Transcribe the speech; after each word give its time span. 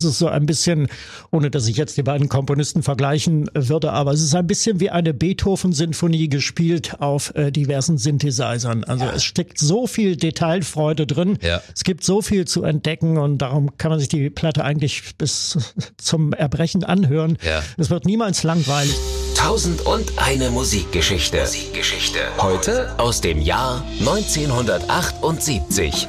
Es 0.00 0.10
ist 0.10 0.20
so 0.20 0.28
ein 0.28 0.46
bisschen, 0.46 0.86
ohne 1.32 1.50
dass 1.50 1.66
ich 1.66 1.76
jetzt 1.76 1.96
die 1.96 2.04
beiden 2.04 2.28
Komponisten 2.28 2.84
vergleichen 2.84 3.50
würde, 3.52 3.90
aber 3.90 4.12
es 4.12 4.22
ist 4.22 4.32
ein 4.36 4.46
bisschen 4.46 4.78
wie 4.78 4.90
eine 4.90 5.12
Beethoven-Sinfonie 5.12 6.28
gespielt 6.28 7.00
auf 7.00 7.34
äh, 7.34 7.50
diversen 7.50 7.98
Synthesizern. 7.98 8.84
Also 8.84 9.06
ja. 9.06 9.12
es 9.14 9.24
steckt 9.24 9.58
so 9.58 9.88
viel 9.88 10.14
Detailfreude 10.14 11.04
drin. 11.04 11.36
Ja. 11.42 11.60
Es 11.74 11.82
gibt 11.82 12.04
so 12.04 12.22
viel 12.22 12.46
zu 12.46 12.62
entdecken 12.62 13.18
und 13.18 13.38
darum 13.38 13.76
kann 13.76 13.90
man 13.90 13.98
sich 13.98 14.08
die 14.08 14.30
Platte 14.30 14.62
eigentlich 14.62 15.16
bis 15.18 15.58
zum 15.96 16.32
Erbrechen 16.32 16.84
anhören. 16.84 17.36
Ja. 17.44 17.64
Es 17.76 17.90
wird 17.90 18.06
niemals 18.06 18.44
langweilig. 18.44 18.94
Tausend 19.34 19.84
und 19.84 20.12
eine 20.16 20.50
Musikgeschichte. 20.50 21.40
Musikgeschichte. 21.40 22.20
Heute 22.38 22.96
aus 23.00 23.20
dem 23.20 23.42
Jahr 23.42 23.82
1978. 23.98 26.06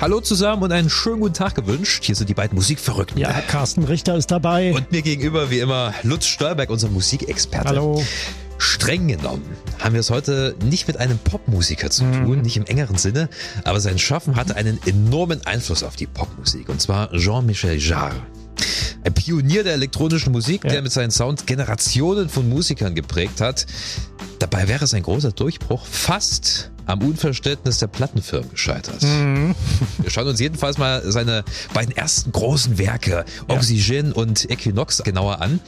Hallo 0.00 0.20
zusammen 0.20 0.62
und 0.62 0.72
einen 0.72 0.90
schönen 0.90 1.20
guten 1.20 1.34
Tag 1.34 1.54
gewünscht. 1.54 2.04
Hier 2.04 2.14
sind 2.14 2.28
die 2.28 2.34
beiden 2.34 2.56
Musikverrückten. 2.56 3.18
Ja, 3.18 3.30
Carsten 3.48 3.84
Richter 3.84 4.16
ist 4.16 4.30
dabei. 4.30 4.74
Und 4.74 4.92
mir 4.92 5.02
gegenüber, 5.02 5.50
wie 5.50 5.60
immer, 5.60 5.94
Lutz 6.02 6.26
Stolberg, 6.26 6.70
unser 6.70 6.88
Musikexperte. 6.88 7.68
Hallo. 7.68 8.04
Streng 8.58 9.08
genommen 9.08 9.44
haben 9.78 9.94
wir 9.94 10.00
es 10.00 10.10
heute 10.10 10.56
nicht 10.64 10.86
mit 10.86 10.96
einem 10.96 11.18
Popmusiker 11.18 11.90
zu 11.90 12.04
tun, 12.04 12.36
mhm. 12.36 12.42
nicht 12.42 12.56
im 12.56 12.66
engeren 12.66 12.96
Sinne, 12.96 13.28
aber 13.64 13.80
sein 13.80 13.98
Schaffen 13.98 14.36
hatte 14.36 14.56
einen 14.56 14.78
enormen 14.86 15.44
Einfluss 15.44 15.82
auf 15.82 15.96
die 15.96 16.06
Popmusik, 16.06 16.68
und 16.68 16.80
zwar 16.80 17.10
Jean-Michel 17.12 17.78
Jarre. 17.78 18.22
Ein 19.04 19.12
Pionier 19.12 19.64
der 19.64 19.74
elektronischen 19.74 20.32
Musik, 20.32 20.64
ja. 20.64 20.70
der 20.70 20.82
mit 20.82 20.92
seinem 20.92 21.10
Sound 21.10 21.46
Generationen 21.46 22.28
von 22.28 22.48
Musikern 22.48 22.94
geprägt 22.94 23.40
hat. 23.40 23.66
Dabei 24.38 24.68
wäre 24.68 24.84
es 24.84 24.94
ein 24.94 25.02
großer 25.02 25.32
Durchbruch 25.32 25.84
fast 25.84 26.70
am 26.86 27.02
Unverständnis 27.02 27.78
der 27.78 27.86
Plattenfirmen 27.86 28.50
gescheitert. 28.50 29.02
Mhm. 29.02 29.54
Wir 29.98 30.10
schauen 30.10 30.28
uns 30.28 30.40
jedenfalls 30.40 30.78
mal 30.78 31.02
seine 31.10 31.44
beiden 31.72 31.96
ersten 31.96 32.32
großen 32.32 32.78
Werke, 32.78 33.24
Oxygen 33.48 34.08
ja. 34.08 34.14
und 34.14 34.50
Equinox, 34.50 35.02
genauer 35.02 35.40
an. 35.40 35.60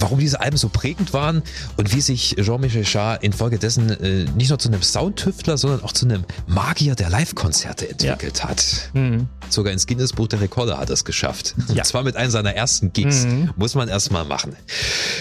Warum 0.00 0.18
diese 0.18 0.40
Alben 0.40 0.56
so 0.56 0.68
prägend 0.68 1.12
waren 1.12 1.42
und 1.76 1.94
wie 1.94 2.00
sich 2.00 2.36
Jean-Michel 2.40 2.84
Jarre 2.84 3.18
infolgedessen 3.22 3.90
äh, 3.90 4.24
nicht 4.36 4.48
nur 4.48 4.58
zu 4.58 4.68
einem 4.68 4.82
Soundtüftler, 4.82 5.56
sondern 5.56 5.82
auch 5.82 5.92
zu 5.92 6.06
einem 6.06 6.24
Magier 6.46 6.94
der 6.94 7.10
Live-Konzerte 7.10 7.88
entwickelt 7.88 8.38
ja. 8.38 8.48
hat. 8.48 8.90
Mhm. 8.94 9.28
Sogar 9.48 9.72
ins 9.72 9.86
Guinness-Buch 9.86 10.28
der 10.28 10.40
Rekorde 10.40 10.78
hat 10.78 10.90
er 10.90 10.94
es 10.94 11.04
geschafft. 11.04 11.54
Ja. 11.68 11.76
Und 11.76 11.86
zwar 11.86 12.02
mit 12.02 12.16
einem 12.16 12.30
seiner 12.30 12.54
ersten 12.54 12.92
Gigs. 12.92 13.24
Mhm. 13.24 13.50
Muss 13.56 13.74
man 13.74 13.88
erstmal 13.88 14.24
machen. 14.24 14.56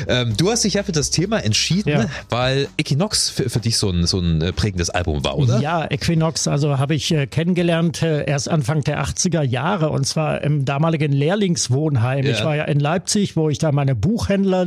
Ähm, 0.07 0.35
du 0.37 0.51
hast 0.51 0.63
dich 0.63 0.75
ja 0.75 0.83
für 0.83 0.91
das 0.91 1.09
Thema 1.09 1.43
entschieden, 1.43 1.89
ja. 1.89 2.05
weil 2.29 2.67
Equinox 2.77 3.29
für, 3.29 3.49
für 3.49 3.59
dich 3.59 3.77
so 3.77 3.89
ein, 3.89 4.07
so 4.07 4.19
ein 4.19 4.41
äh, 4.41 4.53
prägendes 4.53 4.89
Album 4.89 5.23
war, 5.23 5.37
oder? 5.37 5.59
Ja, 5.59 5.89
Equinox, 5.89 6.47
also 6.47 6.77
habe 6.77 6.95
ich 6.95 7.11
äh, 7.11 7.27
kennengelernt 7.27 8.01
äh, 8.01 8.25
erst 8.25 8.49
Anfang 8.49 8.83
der 8.83 9.03
80er 9.03 9.41
Jahre 9.41 9.89
und 9.89 10.05
zwar 10.05 10.41
im 10.41 10.65
damaligen 10.65 11.11
Lehrlingswohnheim. 11.11 12.25
Ich 12.25 12.43
war 12.43 12.55
ja 12.55 12.63
in 12.65 12.79
Leipzig, 12.79 13.35
wo 13.35 13.49
ich 13.49 13.57
da 13.57 13.71
meine 13.71 13.95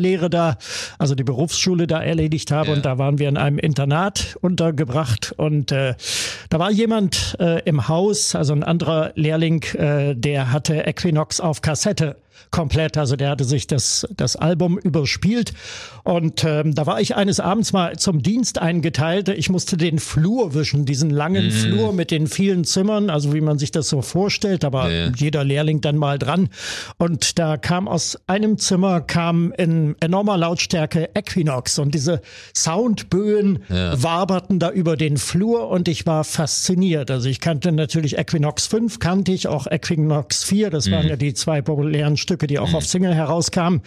Buchhändlerlehre 0.02 0.30
da, 0.30 0.56
also 0.98 1.14
die 1.14 1.24
Berufsschule 1.24 1.86
da 1.86 2.02
erledigt 2.02 2.50
habe. 2.50 2.68
Ja. 2.68 2.74
und 2.74 2.84
da 2.84 2.98
waren 2.98 3.18
wir 3.18 3.28
in 3.28 3.36
einem 3.36 3.58
Internat 3.58 4.36
untergebracht. 4.40 5.32
Und 5.36 5.72
äh, 5.72 5.94
da 6.50 6.58
war 6.58 6.70
jemand 6.70 7.36
äh, 7.40 7.60
im 7.64 7.88
Haus, 7.88 8.34
also 8.34 8.52
ein 8.52 8.64
anderer 8.64 9.12
Lehrling, 9.14 9.62
äh, 9.74 10.14
der 10.14 10.52
hatte 10.52 10.86
Equinox 10.86 11.40
auf 11.40 11.62
Kassette 11.62 12.16
komplett. 12.50 12.96
Also 12.96 13.16
der 13.16 13.30
hatte 13.30 13.44
sich 13.44 13.66
das, 13.66 14.06
das 14.16 14.36
Album 14.36 14.78
überspielt. 14.78 15.52
Und 16.04 16.44
ähm, 16.44 16.74
da 16.74 16.86
war 16.86 17.00
ich 17.00 17.14
eines 17.14 17.38
Abends 17.38 17.72
mal 17.72 17.96
zum 17.96 18.22
Dienst 18.22 18.58
eingeteilt. 18.58 19.28
Ich 19.28 19.50
musste 19.50 19.76
den 19.76 19.98
Flur 19.98 20.54
wischen, 20.54 20.84
diesen 20.84 21.10
langen 21.10 21.48
mm. 21.48 21.50
Flur 21.50 21.92
mit 21.92 22.10
den 22.10 22.26
vielen 22.26 22.64
Zimmern, 22.64 23.08
also 23.08 23.32
wie 23.32 23.40
man 23.40 23.58
sich 23.58 23.70
das 23.70 23.88
so 23.88 24.02
vorstellt. 24.02 24.64
War 24.72 24.90
ja. 24.90 25.12
jeder 25.16 25.44
Lehrling 25.44 25.80
dann 25.80 25.96
mal 25.96 26.18
dran. 26.18 26.48
Und 26.98 27.38
da 27.38 27.56
kam 27.56 27.86
aus 27.88 28.18
einem 28.26 28.58
Zimmer 28.58 29.00
kam 29.00 29.52
in 29.52 29.94
enormer 30.00 30.36
Lautstärke 30.36 31.10
Equinox 31.14 31.78
und 31.78 31.94
diese 31.94 32.20
Soundböen 32.56 33.60
ja. 33.68 34.02
waberten 34.02 34.58
da 34.58 34.70
über 34.70 34.96
den 34.96 35.16
Flur 35.16 35.68
und 35.68 35.88
ich 35.88 36.06
war 36.06 36.24
fasziniert. 36.24 37.10
Also 37.10 37.28
ich 37.28 37.40
kannte 37.40 37.72
natürlich 37.72 38.18
Equinox 38.18 38.66
5, 38.66 38.98
kannte 38.98 39.32
ich 39.32 39.46
auch 39.46 39.66
Equinox 39.66 40.44
4. 40.44 40.70
Das 40.70 40.90
waren 40.90 41.06
mm. 41.06 41.10
ja 41.10 41.16
die 41.16 41.34
zwei 41.34 41.62
populären 41.62 42.16
Stücke 42.16 42.31
Stücke, 42.32 42.46
die 42.46 42.58
auch 42.58 42.70
mhm. 42.70 42.76
auf 42.76 42.86
Single 42.86 43.14
herauskamen. 43.14 43.82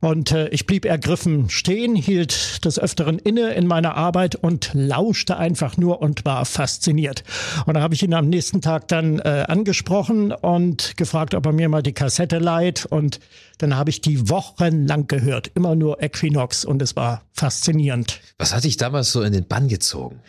Und 0.00 0.30
äh, 0.30 0.48
ich 0.48 0.66
blieb 0.66 0.84
ergriffen 0.84 1.48
stehen, 1.48 1.96
hielt 1.96 2.62
des 2.66 2.78
Öfteren 2.78 3.18
inne 3.18 3.54
in 3.54 3.66
meiner 3.66 3.94
Arbeit 3.96 4.36
und 4.36 4.70
lauschte 4.74 5.38
einfach 5.38 5.78
nur 5.78 6.02
und 6.02 6.26
war 6.26 6.44
fasziniert. 6.44 7.24
Und 7.64 7.72
da 7.74 7.80
habe 7.80 7.94
ich 7.94 8.02
ihn 8.02 8.12
am 8.12 8.28
nächsten 8.28 8.60
Tag 8.60 8.88
dann 8.88 9.18
äh, 9.20 9.46
angesprochen 9.48 10.30
und 10.30 10.98
gefragt, 10.98 11.34
ob 11.34 11.46
er 11.46 11.52
mir 11.52 11.70
mal 11.70 11.82
die 11.82 11.94
Kassette 11.94 12.38
leiht. 12.38 12.84
Und 12.84 13.18
dann 13.56 13.76
habe 13.76 13.88
ich 13.88 14.02
die 14.02 14.28
wochenlang 14.28 15.06
gehört, 15.06 15.50
immer 15.54 15.74
nur 15.74 16.02
Equinox 16.02 16.66
und 16.66 16.82
es 16.82 16.96
war 16.96 17.22
faszinierend. 17.32 18.20
Was 18.36 18.54
hat 18.54 18.64
dich 18.64 18.76
damals 18.76 19.10
so 19.10 19.22
in 19.22 19.32
den 19.32 19.46
Bann 19.46 19.68
gezogen? 19.68 20.20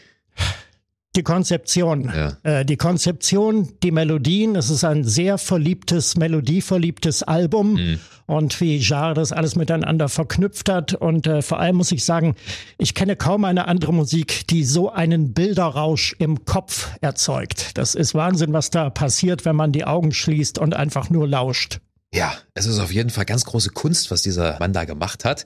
Die 1.18 1.24
Konzeption. 1.24 2.14
Ja. 2.16 2.38
Äh, 2.44 2.64
die 2.64 2.78
Konzeption, 2.78 3.74
die 3.82 3.90
Melodien. 3.90 4.56
Es 4.56 4.70
ist 4.70 4.84
ein 4.84 5.04
sehr 5.04 5.40
verliebtes, 5.40 6.16
melodieverliebtes 6.16 7.24
Album. 7.24 7.74
Mhm. 7.74 8.00
Und 8.28 8.62
wie 8.62 8.78
Jarre 8.78 9.16
das 9.16 9.32
alles 9.32 9.56
miteinander 9.56 10.10
verknüpft 10.10 10.70
hat. 10.70 10.94
Und 10.94 11.26
äh, 11.26 11.42
vor 11.42 11.60
allem 11.60 11.78
muss 11.78 11.92
ich 11.92 12.06
sagen, 12.06 12.36
ich 12.78 12.94
kenne 12.94 13.16
kaum 13.16 13.46
eine 13.46 13.68
andere 13.68 13.94
Musik, 13.94 14.46
die 14.48 14.64
so 14.64 14.92
einen 14.92 15.34
Bilderrausch 15.34 16.16
im 16.20 16.46
Kopf 16.46 16.92
erzeugt. 17.02 17.80
Das 17.80 17.96
ist 17.96 18.14
Wahnsinn, 18.14 18.54
was 18.54 18.70
da 18.70 18.92
passiert, 18.92 19.44
wenn 19.44 19.56
man 19.56 19.72
die 19.72 19.86
Augen 19.86 20.12
schließt 20.12 20.60
und 20.60 20.76
einfach 20.76 21.10
nur 21.10 21.28
lauscht. 21.28 21.80
Ja, 22.14 22.32
es 22.54 22.68
ist 22.68 22.78
auf 22.78 22.94
jeden 22.94 23.10
Fall 23.10 23.26
ganz 23.26 23.44
große 23.44 23.72
Kunst, 23.72 24.12
was 24.12 24.22
dieser 24.22 24.60
Mann 24.60 24.72
da 24.72 24.86
gemacht 24.86 25.26
hat 25.26 25.46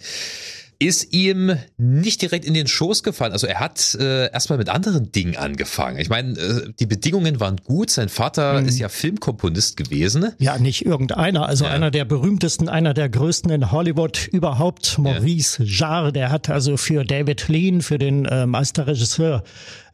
ist 0.81 1.13
ihm 1.13 1.55
nicht 1.77 2.23
direkt 2.23 2.43
in 2.43 2.55
den 2.55 2.65
Schoß 2.65 3.03
gefallen. 3.03 3.33
Also 3.33 3.45
er 3.45 3.59
hat 3.59 3.95
äh, 3.99 4.31
erstmal 4.31 4.57
mit 4.57 4.67
anderen 4.67 5.11
Dingen 5.11 5.37
angefangen. 5.37 5.99
Ich 5.99 6.09
meine, 6.09 6.31
äh, 6.39 6.73
die 6.79 6.87
Bedingungen 6.87 7.39
waren 7.39 7.57
gut. 7.57 7.91
Sein 7.91 8.09
Vater 8.09 8.59
mhm. 8.59 8.67
ist 8.67 8.79
ja 8.79 8.89
Filmkomponist 8.89 9.77
gewesen. 9.77 10.31
Ja, 10.39 10.57
nicht 10.57 10.83
irgendeiner. 10.83 11.45
Also 11.45 11.65
ja. 11.65 11.71
einer 11.71 11.91
der 11.91 12.03
berühmtesten, 12.05 12.67
einer 12.67 12.95
der 12.95 13.09
größten 13.09 13.51
in 13.51 13.71
Hollywood 13.71 14.27
überhaupt. 14.31 14.97
Maurice 14.97 15.63
ja. 15.63 15.87
Jarre, 15.87 16.11
der 16.11 16.31
hat 16.31 16.49
also 16.49 16.77
für 16.77 17.03
David 17.03 17.47
Lean, 17.47 17.81
für 17.81 17.99
den 17.99 18.25
äh, 18.25 18.47
Meisterregisseur, 18.47 19.43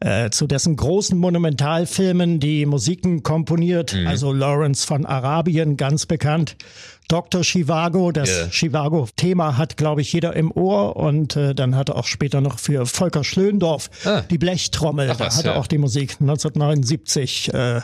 äh, 0.00 0.30
zu 0.30 0.46
dessen 0.46 0.74
großen 0.74 1.18
Monumentalfilmen 1.18 2.40
die 2.40 2.64
Musiken 2.64 3.22
komponiert. 3.22 3.92
Mhm. 3.92 4.06
Also 4.06 4.32
Lawrence 4.32 4.86
von 4.86 5.04
Arabien, 5.04 5.76
ganz 5.76 6.06
bekannt. 6.06 6.56
Dr. 7.08 7.42
Chivago. 7.42 8.12
Das 8.12 8.28
yeah. 8.28 8.48
Chivago-Thema 8.50 9.56
hat, 9.56 9.76
glaube 9.76 10.02
ich, 10.02 10.12
jeder 10.12 10.36
im 10.36 10.52
Ohr. 10.52 10.96
Und 10.96 11.36
äh, 11.36 11.54
dann 11.54 11.74
hat 11.74 11.88
er 11.88 11.96
auch 11.96 12.06
später 12.06 12.40
noch 12.40 12.58
für 12.58 12.86
Volker 12.86 13.24
Schlöndorf 13.24 13.90
ah. 14.04 14.22
die 14.30 14.38
Blechtrommel. 14.38 15.10
Ach, 15.10 15.16
da 15.16 15.34
hat 15.34 15.44
er 15.44 15.52
ja. 15.52 15.58
auch 15.58 15.66
die 15.66 15.78
Musik 15.78 16.16
1979. 16.20 17.52
Äh, 17.52 17.80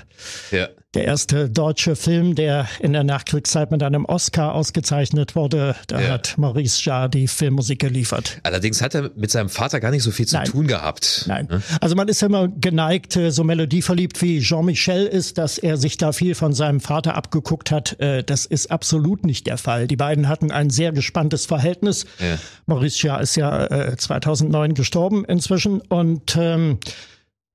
ja 0.51 0.69
der 0.95 1.05
erste 1.05 1.51
deutsche 1.51 1.97
Film, 1.97 2.35
der 2.35 2.69
in 2.81 2.93
der 2.93 3.05
Nachkriegszeit 3.05 3.71
mit 3.71 3.83
einem 3.83 4.05
Oscar 4.05 4.55
ausgezeichnet 4.55 5.35
wurde. 5.35 5.75
Da 5.89 6.01
ja. 6.01 6.09
hat 6.11 6.39
Maurice 6.39 6.83
Jarre 6.85 7.11
die 7.11 7.29
Filmmusik 7.29 7.81
geliefert. 7.81 8.39
Allerdings 8.43 8.81
hat 8.81 8.95
er 8.95 9.11
mit 9.17 9.31
seinem 9.31 9.49
Vater 9.49 9.81
gar 9.81 9.91
nicht 9.91 10.03
so 10.03 10.11
viel 10.11 10.27
zu 10.27 10.37
Nein. 10.37 10.47
tun 10.47 10.67
gehabt. 10.67 11.25
Nein. 11.27 11.49
Hm? 11.49 11.63
Also 11.81 11.97
man 11.97 12.09
ist 12.09 12.23
immer 12.23 12.49
geneigt, 12.49 13.17
äh, 13.17 13.31
so 13.31 13.45
melodieverliebt 13.45 14.21
wie 14.23 14.41
Jean-Michel 14.41 15.07
ist, 15.07 15.39
dass 15.39 15.59
er 15.59 15.77
sich 15.77 15.97
da 15.97 16.13
viel 16.13 16.35
von 16.35 16.53
seinem 16.53 16.81
Vater 16.81 17.15
abgeguckt 17.17 17.71
hat. 17.71 17.99
Äh, 18.01 18.23
das 18.23 18.47
ist 18.47 18.71
absolut 18.71 19.25
nicht 19.27 19.47
der 19.47 19.59
Fall. 19.59 19.87
Die 19.87 19.97
beiden 19.97 20.29
hatten 20.29 20.51
ein 20.51 20.71
sehr 20.71 20.93
gespanntes 20.93 21.47
Verhältnis. 21.47 22.07
Ja. 22.21 22.39
Maurice 22.67 23.07
Jarre 23.07 23.23
ist 23.23 23.37
ja 23.37 23.97
2009 23.97 24.71
äh, 24.71 24.75
gestorben 24.75 25.25
inzwischen 25.25 25.81
und 25.81 26.37
ähm, 26.39 26.79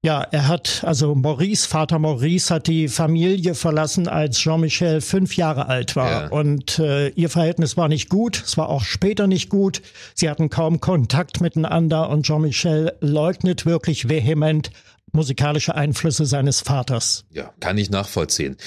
ja, 0.01 0.21
er 0.21 0.47
hat, 0.47 0.83
also 0.85 1.13
Maurice, 1.13 1.67
Vater 1.67 1.99
Maurice 1.99 2.53
hat 2.53 2.67
die 2.67 2.87
Familie 2.87 3.53
verlassen, 3.53 4.07
als 4.07 4.37
Jean-Michel 4.37 5.01
fünf 5.01 5.35
Jahre 5.35 5.67
alt 5.67 5.97
war. 5.97 6.09
Ja. 6.09 6.27
Und 6.29 6.79
äh, 6.79 7.09
ihr 7.09 7.29
Verhältnis 7.29 7.75
war 7.75 7.89
nicht 7.89 8.07
gut, 8.07 8.41
es 8.45 8.57
war 8.57 8.69
auch 8.69 8.83
später 8.83 9.27
nicht 9.27 9.49
gut. 9.49 9.81
Sie 10.15 10.29
hatten 10.29 10.49
kaum 10.49 10.79
Kontakt 10.79 11.41
miteinander 11.41 12.09
und 12.09 12.25
Jean-Michel 12.25 12.93
leugnet 13.01 13.65
wirklich 13.65 14.07
vehement 14.07 14.71
musikalische 15.11 15.75
Einflüsse 15.75 16.25
seines 16.25 16.61
Vaters. 16.61 17.25
Ja, 17.31 17.51
kann 17.59 17.77
ich 17.77 17.89
nachvollziehen. 17.89 18.57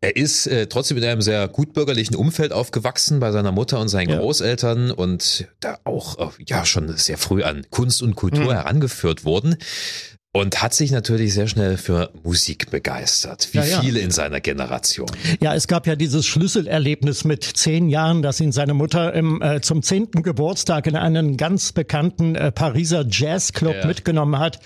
Er 0.00 0.16
ist 0.16 0.46
äh, 0.46 0.68
trotzdem 0.68 0.96
in 0.96 1.04
einem 1.04 1.22
sehr 1.22 1.48
gutbürgerlichen 1.48 2.16
Umfeld 2.16 2.52
aufgewachsen 2.52 3.20
bei 3.20 3.32
seiner 3.32 3.52
Mutter 3.52 3.80
und 3.80 3.88
seinen 3.88 4.10
ja. 4.10 4.18
Großeltern 4.18 4.90
und 4.90 5.48
da 5.60 5.78
auch 5.84 6.18
äh, 6.18 6.44
ja 6.46 6.64
schon 6.64 6.96
sehr 6.96 7.18
früh 7.18 7.42
an 7.42 7.66
Kunst 7.70 8.00
und 8.02 8.14
Kultur 8.14 8.44
mhm. 8.44 8.52
herangeführt 8.52 9.24
worden. 9.24 9.56
Und 10.32 10.62
hat 10.62 10.74
sich 10.74 10.90
natürlich 10.90 11.32
sehr 11.32 11.48
schnell 11.48 11.78
für 11.78 12.10
Musik 12.22 12.70
begeistert, 12.70 13.48
wie 13.52 13.58
ja, 13.58 13.64
ja. 13.64 13.80
viele 13.80 14.00
in 14.00 14.10
seiner 14.10 14.40
Generation. 14.40 15.08
Ja, 15.40 15.54
es 15.54 15.66
gab 15.68 15.86
ja 15.86 15.96
dieses 15.96 16.26
Schlüsselerlebnis 16.26 17.24
mit 17.24 17.42
zehn 17.44 17.88
Jahren, 17.88 18.20
dass 18.20 18.38
ihn 18.38 18.52
seine 18.52 18.74
Mutter 18.74 19.14
im, 19.14 19.40
äh, 19.40 19.62
zum 19.62 19.82
zehnten 19.82 20.22
Geburtstag 20.22 20.86
in 20.86 20.96
einen 20.96 21.38
ganz 21.38 21.72
bekannten 21.72 22.34
äh, 22.34 22.52
Pariser 22.52 23.06
Jazzclub 23.08 23.74
ja. 23.74 23.86
mitgenommen 23.86 24.38
hat. 24.38 24.60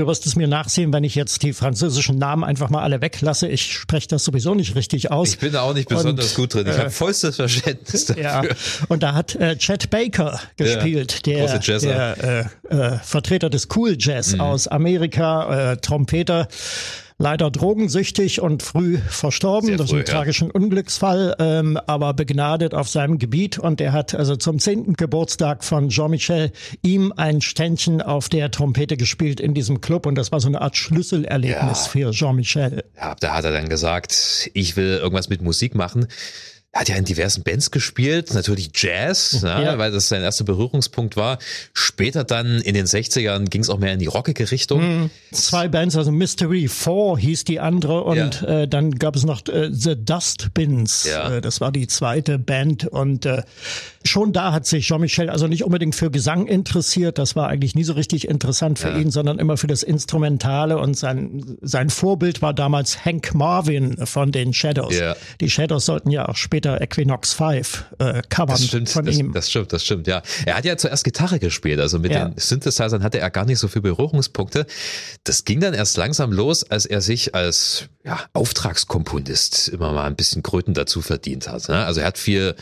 Du 0.00 0.06
wirst 0.06 0.24
es 0.24 0.34
mir 0.34 0.48
nachsehen, 0.48 0.94
wenn 0.94 1.04
ich 1.04 1.14
jetzt 1.14 1.42
die 1.42 1.52
französischen 1.52 2.16
Namen 2.16 2.42
einfach 2.42 2.70
mal 2.70 2.82
alle 2.82 3.02
weglasse. 3.02 3.48
Ich 3.48 3.70
spreche 3.70 4.08
das 4.08 4.24
sowieso 4.24 4.54
nicht 4.54 4.74
richtig 4.74 5.10
aus. 5.10 5.28
Ich 5.28 5.38
bin 5.38 5.52
da 5.52 5.60
auch 5.60 5.74
nicht 5.74 5.90
besonders 5.90 6.30
und, 6.30 6.36
gut 6.36 6.54
drin. 6.54 6.66
Ich 6.66 6.74
äh, 6.74 6.78
habe 6.78 6.90
vollstes 6.90 7.36
Verständnis 7.36 8.04
dafür. 8.06 8.22
Ja. 8.22 8.42
Und 8.88 9.02
da 9.02 9.12
hat 9.12 9.34
äh, 9.34 9.58
Chet 9.58 9.90
Baker 9.90 10.40
gespielt, 10.56 11.26
ja, 11.26 11.58
der, 11.58 11.58
der 11.58 12.48
äh, 12.70 12.74
äh, 12.74 12.98
Vertreter 13.04 13.50
des 13.50 13.68
Cool 13.76 13.94
Jazz 13.98 14.32
mhm. 14.32 14.40
aus 14.40 14.68
Amerika, 14.68 15.72
äh, 15.72 15.76
Trompeter 15.76 16.48
leider 17.20 17.50
drogensüchtig 17.50 18.40
und 18.40 18.62
früh 18.62 18.98
verstorben 18.98 19.68
Sehr 19.68 19.76
durch 19.76 19.92
einen 19.92 20.00
ja. 20.00 20.06
tragischen 20.06 20.50
Unglücksfall, 20.50 21.36
ähm, 21.38 21.78
aber 21.86 22.14
begnadet 22.14 22.74
auf 22.74 22.88
seinem 22.88 23.18
Gebiet. 23.18 23.58
Und 23.58 23.80
er 23.80 23.92
hat 23.92 24.14
also 24.14 24.36
zum 24.36 24.58
zehnten 24.58 24.94
Geburtstag 24.94 25.62
von 25.62 25.90
Jean-Michel 25.90 26.50
ihm 26.82 27.12
ein 27.14 27.42
Ständchen 27.42 28.00
auf 28.00 28.28
der 28.30 28.50
Trompete 28.50 28.96
gespielt 28.96 29.38
in 29.38 29.52
diesem 29.52 29.82
Club. 29.82 30.06
Und 30.06 30.16
das 30.16 30.32
war 30.32 30.40
so 30.40 30.48
eine 30.48 30.62
Art 30.62 30.76
Schlüsselerlebnis 30.76 31.84
ja. 31.84 31.90
für 31.90 32.10
Jean-Michel. 32.10 32.84
Ja, 32.96 33.14
da 33.20 33.34
hat 33.34 33.44
er 33.44 33.52
dann 33.52 33.68
gesagt, 33.68 34.50
ich 34.54 34.76
will 34.76 34.98
irgendwas 35.02 35.28
mit 35.28 35.42
Musik 35.42 35.74
machen. 35.74 36.08
Hat 36.72 36.88
ja 36.88 36.94
in 36.94 37.04
diversen 37.04 37.42
Bands 37.42 37.72
gespielt, 37.72 38.32
natürlich 38.32 38.70
Jazz, 38.74 39.40
ja. 39.42 39.60
Ja, 39.60 39.78
weil 39.78 39.90
das 39.90 40.08
sein 40.08 40.22
erster 40.22 40.44
Berührungspunkt 40.44 41.16
war. 41.16 41.40
Später 41.72 42.22
dann 42.22 42.60
in 42.60 42.74
den 42.74 42.86
60ern 42.86 43.46
ging 43.50 43.62
es 43.62 43.68
auch 43.68 43.78
mehr 43.78 43.92
in 43.92 43.98
die 43.98 44.06
rockige 44.06 44.48
Richtung. 44.52 44.80
Mhm. 44.80 45.10
Zwei 45.32 45.66
Bands, 45.66 45.96
also 45.96 46.12
Mystery 46.12 46.68
4 46.68 47.16
hieß 47.18 47.42
die 47.42 47.58
andere 47.58 48.04
und 48.04 48.42
ja. 48.42 48.62
äh, 48.62 48.68
dann 48.68 48.92
gab 48.92 49.16
es 49.16 49.24
noch 49.24 49.44
äh, 49.48 49.70
The 49.72 49.96
Dustbins. 49.96 51.06
Äh, 51.06 51.40
das 51.40 51.60
war 51.60 51.72
die 51.72 51.88
zweite 51.88 52.38
Band 52.38 52.86
und 52.86 53.26
äh, 53.26 53.42
schon 54.04 54.32
da 54.32 54.52
hat 54.52 54.66
sich 54.66 54.86
Jean-Michel 54.86 55.28
also 55.28 55.46
nicht 55.46 55.64
unbedingt 55.64 55.94
für 55.94 56.10
Gesang 56.10 56.46
interessiert. 56.46 57.18
Das 57.18 57.36
war 57.36 57.48
eigentlich 57.48 57.74
nie 57.74 57.84
so 57.84 57.94
richtig 57.94 58.28
interessant 58.28 58.78
für 58.78 58.96
ihn, 58.96 59.10
sondern 59.10 59.38
immer 59.38 59.56
für 59.56 59.66
das 59.66 59.82
Instrumentale 59.82 60.78
und 60.78 60.96
sein, 60.96 61.58
sein 61.60 61.90
Vorbild 61.90 62.42
war 62.42 62.54
damals 62.54 63.04
Hank 63.04 63.34
Marvin 63.34 63.96
von 64.06 64.32
den 64.32 64.52
Shadows. 64.52 64.94
Die 65.40 65.50
Shadows 65.50 65.86
sollten 65.86 66.10
ja 66.10 66.28
auch 66.28 66.36
später 66.36 66.60
später 66.60 66.80
Equinox 66.80 67.32
5 67.32 67.84
äh, 67.98 68.22
covern 68.28 68.48
das 68.48 68.66
stimmt, 68.66 68.88
von 68.90 69.04
das, 69.04 69.16
ihm. 69.16 69.32
Das 69.32 69.50
stimmt, 69.50 69.72
das 69.72 69.84
stimmt, 69.84 70.06
ja. 70.06 70.22
Er 70.44 70.56
hat 70.56 70.64
ja 70.64 70.76
zuerst 70.76 71.04
Gitarre 71.04 71.38
gespielt, 71.38 71.80
also 71.80 71.98
mit 71.98 72.12
ja. 72.12 72.28
den 72.28 72.36
Synthesizern 72.36 73.02
hatte 73.02 73.18
er 73.18 73.30
gar 73.30 73.44
nicht 73.44 73.58
so 73.58 73.68
viele 73.68 73.82
Berührungspunkte. 73.82 74.66
Das 75.24 75.44
ging 75.44 75.60
dann 75.60 75.74
erst 75.74 75.96
langsam 75.96 76.32
los, 76.32 76.68
als 76.68 76.86
er 76.86 77.00
sich 77.00 77.34
als 77.34 77.88
ja, 78.04 78.18
Auftragskomponist 78.32 79.68
immer 79.68 79.92
mal 79.92 80.04
ein 80.04 80.16
bisschen 80.16 80.42
Kröten 80.42 80.74
dazu 80.74 81.02
verdient 81.02 81.48
hat. 81.48 81.68
Ne? 81.68 81.84
Also 81.84 82.00
er 82.00 82.06
hat 82.06 82.18
viel 82.18 82.54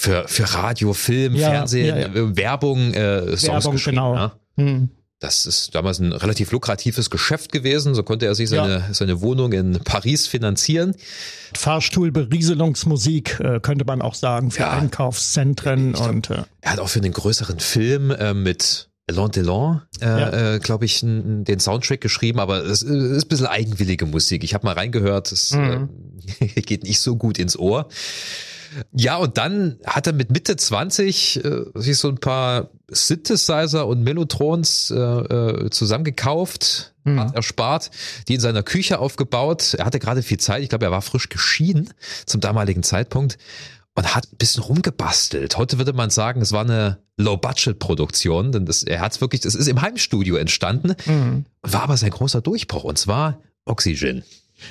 für, 0.00 0.26
für 0.28 0.44
Radio, 0.54 0.94
Film, 0.94 1.34
ja, 1.34 1.50
Fernsehen, 1.50 1.96
ja, 1.98 2.36
Werbung, 2.36 2.94
äh, 2.94 3.36
Songs 3.36 3.42
Werbung, 3.42 3.72
geschrieben. 3.72 3.96
Genau. 3.96 4.14
Ne? 4.14 4.32
Hm. 4.56 4.88
Das 5.18 5.44
ist 5.44 5.74
damals 5.74 5.98
ein 5.98 6.12
relativ 6.12 6.50
lukratives 6.50 7.10
Geschäft 7.10 7.52
gewesen. 7.52 7.94
So 7.94 8.02
konnte 8.02 8.24
er 8.24 8.34
sich 8.34 8.48
seine, 8.48 8.78
ja. 8.88 8.94
seine 8.94 9.20
Wohnung 9.20 9.52
in 9.52 9.78
Paris 9.84 10.26
finanzieren. 10.26 10.94
Fahrstuhlberieselungsmusik 11.54 13.38
äh, 13.40 13.60
könnte 13.60 13.84
man 13.84 14.00
auch 14.00 14.14
sagen 14.14 14.50
für 14.50 14.62
ja. 14.62 14.70
Einkaufszentren 14.70 15.92
glaub, 15.92 16.08
und 16.08 16.30
äh, 16.30 16.44
er 16.62 16.72
hat 16.72 16.78
auch 16.78 16.88
für 16.88 17.02
den 17.02 17.12
größeren 17.12 17.60
Film 17.60 18.10
äh, 18.10 18.32
mit 18.32 18.88
Alain 19.10 19.30
Delon, 19.30 19.82
äh, 20.00 20.06
ja. 20.06 20.54
äh, 20.54 20.58
glaube 20.60 20.86
ich, 20.86 21.02
n, 21.02 21.44
den 21.44 21.60
Soundtrack 21.60 22.00
geschrieben, 22.00 22.40
aber 22.40 22.64
es 22.64 22.80
ist 22.82 23.24
ein 23.24 23.28
bisschen 23.28 23.46
eigenwillige 23.46 24.06
Musik. 24.06 24.42
Ich 24.44 24.54
habe 24.54 24.64
mal 24.64 24.72
reingehört, 24.72 25.30
es 25.32 25.52
mhm. 25.52 25.90
äh, 26.38 26.46
geht 26.62 26.84
nicht 26.84 27.00
so 27.00 27.16
gut 27.16 27.38
ins 27.38 27.58
Ohr. 27.58 27.88
Ja, 28.92 29.16
und 29.16 29.36
dann 29.38 29.78
hat 29.84 30.06
er 30.06 30.12
mit 30.12 30.30
Mitte 30.30 30.56
20 30.56 31.44
äh, 31.44 31.64
sich 31.74 31.98
so 31.98 32.08
ein 32.08 32.18
paar 32.18 32.70
Synthesizer 32.88 33.86
und 33.86 34.02
Mellotrons 34.02 34.90
äh, 34.90 34.96
äh, 34.96 35.70
zusammengekauft, 35.70 36.94
mhm. 37.04 37.20
hat 37.20 37.34
erspart, 37.34 37.90
die 38.28 38.34
in 38.34 38.40
seiner 38.40 38.62
Küche 38.62 38.98
aufgebaut. 38.98 39.74
Er 39.74 39.84
hatte 39.84 39.98
gerade 39.98 40.22
viel 40.22 40.38
Zeit, 40.38 40.62
ich 40.62 40.68
glaube, 40.68 40.84
er 40.84 40.90
war 40.90 41.02
frisch 41.02 41.28
geschieden 41.28 41.90
zum 42.26 42.40
damaligen 42.40 42.82
Zeitpunkt 42.82 43.38
und 43.94 44.14
hat 44.14 44.28
ein 44.32 44.36
bisschen 44.38 44.62
rumgebastelt. 44.62 45.56
Heute 45.56 45.78
würde 45.78 45.92
man 45.92 46.10
sagen, 46.10 46.40
es 46.40 46.52
war 46.52 46.62
eine 46.62 46.98
Low-Budget-Produktion, 47.16 48.52
denn 48.52 48.66
das, 48.66 48.82
er 48.82 49.00
hat 49.00 49.12
es 49.12 49.20
wirklich, 49.20 49.42
das 49.42 49.54
ist 49.54 49.68
im 49.68 49.82
Heimstudio 49.82 50.36
entstanden, 50.36 50.94
mhm. 51.06 51.44
war 51.62 51.82
aber 51.82 51.96
sein 51.96 52.10
großer 52.10 52.40
Durchbruch 52.40 52.84
und 52.84 52.98
zwar 52.98 53.40
Oxygen. 53.64 54.24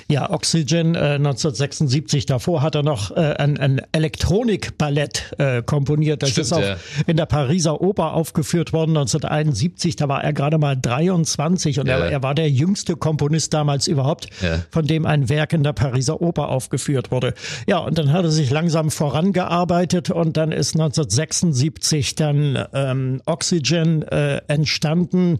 Ja, 0.08 0.30
Oxygen 0.30 0.94
äh, 0.94 1.14
1976. 1.16 2.26
Davor 2.26 2.62
hat 2.62 2.74
er 2.74 2.82
noch 2.82 3.10
äh, 3.16 3.34
ein, 3.38 3.58
ein 3.58 3.82
Elektronikballett 3.92 5.34
äh, 5.38 5.62
komponiert. 5.62 6.22
Das 6.22 6.30
Stimmt, 6.30 6.46
ist 6.46 6.52
auch 6.52 6.60
ja. 6.60 6.76
in 7.06 7.16
der 7.16 7.26
Pariser 7.26 7.80
Oper 7.80 8.14
aufgeführt 8.14 8.72
worden 8.72 8.96
1971. 8.96 9.96
Da 9.96 10.08
war 10.08 10.22
er 10.24 10.32
gerade 10.32 10.58
mal 10.58 10.76
23 10.76 11.80
und 11.80 11.86
ja. 11.86 11.98
er, 11.98 12.10
er, 12.10 12.22
war 12.22 12.34
der 12.34 12.50
jüngste 12.50 12.96
Komponist 12.96 13.54
damals 13.54 13.86
überhaupt, 13.86 14.28
ja. 14.42 14.60
von 14.70 14.86
dem 14.86 15.06
ein 15.06 15.28
Werk 15.28 15.52
in 15.52 15.62
der 15.62 15.72
Pariser 15.72 16.20
Oper 16.20 16.48
aufgeführt 16.48 17.10
wurde. 17.10 17.34
Ja, 17.66 17.78
und 17.78 17.98
dann 17.98 18.12
hat 18.12 18.24
er 18.24 18.30
sich 18.30 18.50
langsam 18.50 18.90
vorangearbeitet 18.90 20.10
und 20.10 20.36
dann 20.36 20.52
ist 20.52 20.74
1976 20.74 22.14
dann 22.14 22.64
ähm, 22.72 23.22
Oxygen 23.26 24.02
äh, 24.02 24.40
entstanden 24.48 25.38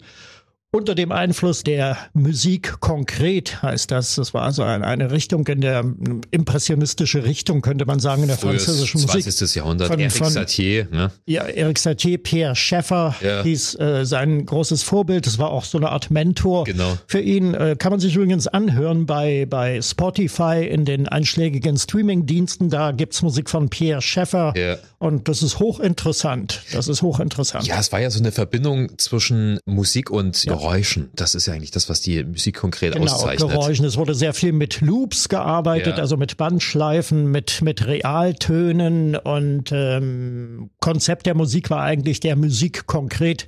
unter 0.73 0.95
dem 0.95 1.11
Einfluss 1.11 1.65
der 1.65 1.99
Musik 2.13 2.79
konkret 2.79 3.61
heißt 3.61 3.91
das. 3.91 4.15
Das 4.15 4.33
war 4.35 4.43
also 4.43 4.63
eine 4.63 5.11
Richtung 5.11 5.45
in 5.49 5.61
der 5.61 5.85
impressionistische 6.31 7.25
Richtung, 7.25 7.61
könnte 7.61 7.87
man 7.87 7.99
sagen, 7.99 8.23
in 8.23 8.29
der 8.29 8.39
Frühes 8.39 8.65
französischen 8.67 9.01
20. 9.01 9.27
Musik. 9.27 9.39
20. 9.39 9.55
Jahrhundert, 9.57 9.89
von, 9.89 9.99
Eric 9.99 10.13
von, 10.13 10.31
Satie. 10.31 10.87
Ne? 10.93 11.11
Ja, 11.27 11.43
Eric 11.43 11.79
Satie, 11.79 12.19
Pierre 12.19 12.55
Schäffer 12.55 13.17
ja. 13.21 13.43
hieß 13.43 13.81
äh, 13.81 14.07
sein 14.07 14.47
großes 14.47 14.85
Vorbild. 14.85 15.27
Das 15.27 15.39
war 15.39 15.51
auch 15.51 15.65
so 15.65 15.77
eine 15.77 15.89
Art 15.89 16.13
Mentor 16.13 16.65
genau. 16.65 16.97
für 17.09 17.21
ihn. 17.21 17.55
Äh, 17.55 17.75
kann 17.77 17.91
man 17.91 17.99
sich 17.99 18.15
übrigens 18.15 18.47
anhören 18.47 19.07
bei, 19.07 19.47
bei 19.51 19.83
Spotify 19.83 20.69
in 20.71 20.85
den 20.85 21.09
einschlägigen 21.09 21.79
Streaming-Diensten. 21.79 22.71
Da 22.71 22.93
gibt's 22.93 23.23
Musik 23.23 23.51
von 23.51 23.71
Pierre 23.71 24.03
Schäffer. 24.03 24.55
Ja. 24.57 24.77
Und 24.99 25.29
das 25.29 25.43
ist 25.43 25.59
hochinteressant. 25.59 26.63
Das 26.73 26.87
ist 26.87 27.03
hochinteressant. 27.03 27.67
Ja, 27.67 27.81
es 27.81 27.91
war 27.91 28.01
ja 28.01 28.11
so 28.11 28.21
eine 28.21 28.31
Verbindung 28.31 28.99
zwischen 28.99 29.59
Musik 29.65 30.11
und 30.11 30.45
ja. 30.45 30.60
Geräuschen. 30.61 31.11
Das 31.15 31.35
ist 31.35 31.47
ja 31.47 31.55
eigentlich 31.55 31.71
das, 31.71 31.89
was 31.89 32.01
die 32.01 32.23
Musik 32.23 32.57
konkret 32.57 32.95
genau, 32.95 33.13
auszeichnet. 33.13 33.51
Geräuschen. 33.51 33.85
Es 33.87 33.97
wurde 33.97 34.15
sehr 34.15 34.35
viel 34.35 34.53
mit 34.53 34.81
Loops 34.81 35.29
gearbeitet, 35.29 35.97
ja. 35.97 36.03
also 36.03 36.17
mit 36.17 36.37
Bandschleifen, 36.37 37.31
mit, 37.31 37.63
mit 37.63 37.87
Realtönen 37.87 39.17
und 39.17 39.71
ähm, 39.73 40.71
Konzept 40.81 41.27
der 41.27 41.35
Musik 41.35 41.71
war 41.71 41.83
eigentlich 41.83 42.21
der 42.21 42.37
Musik 42.37 42.87
konkret 42.87 43.47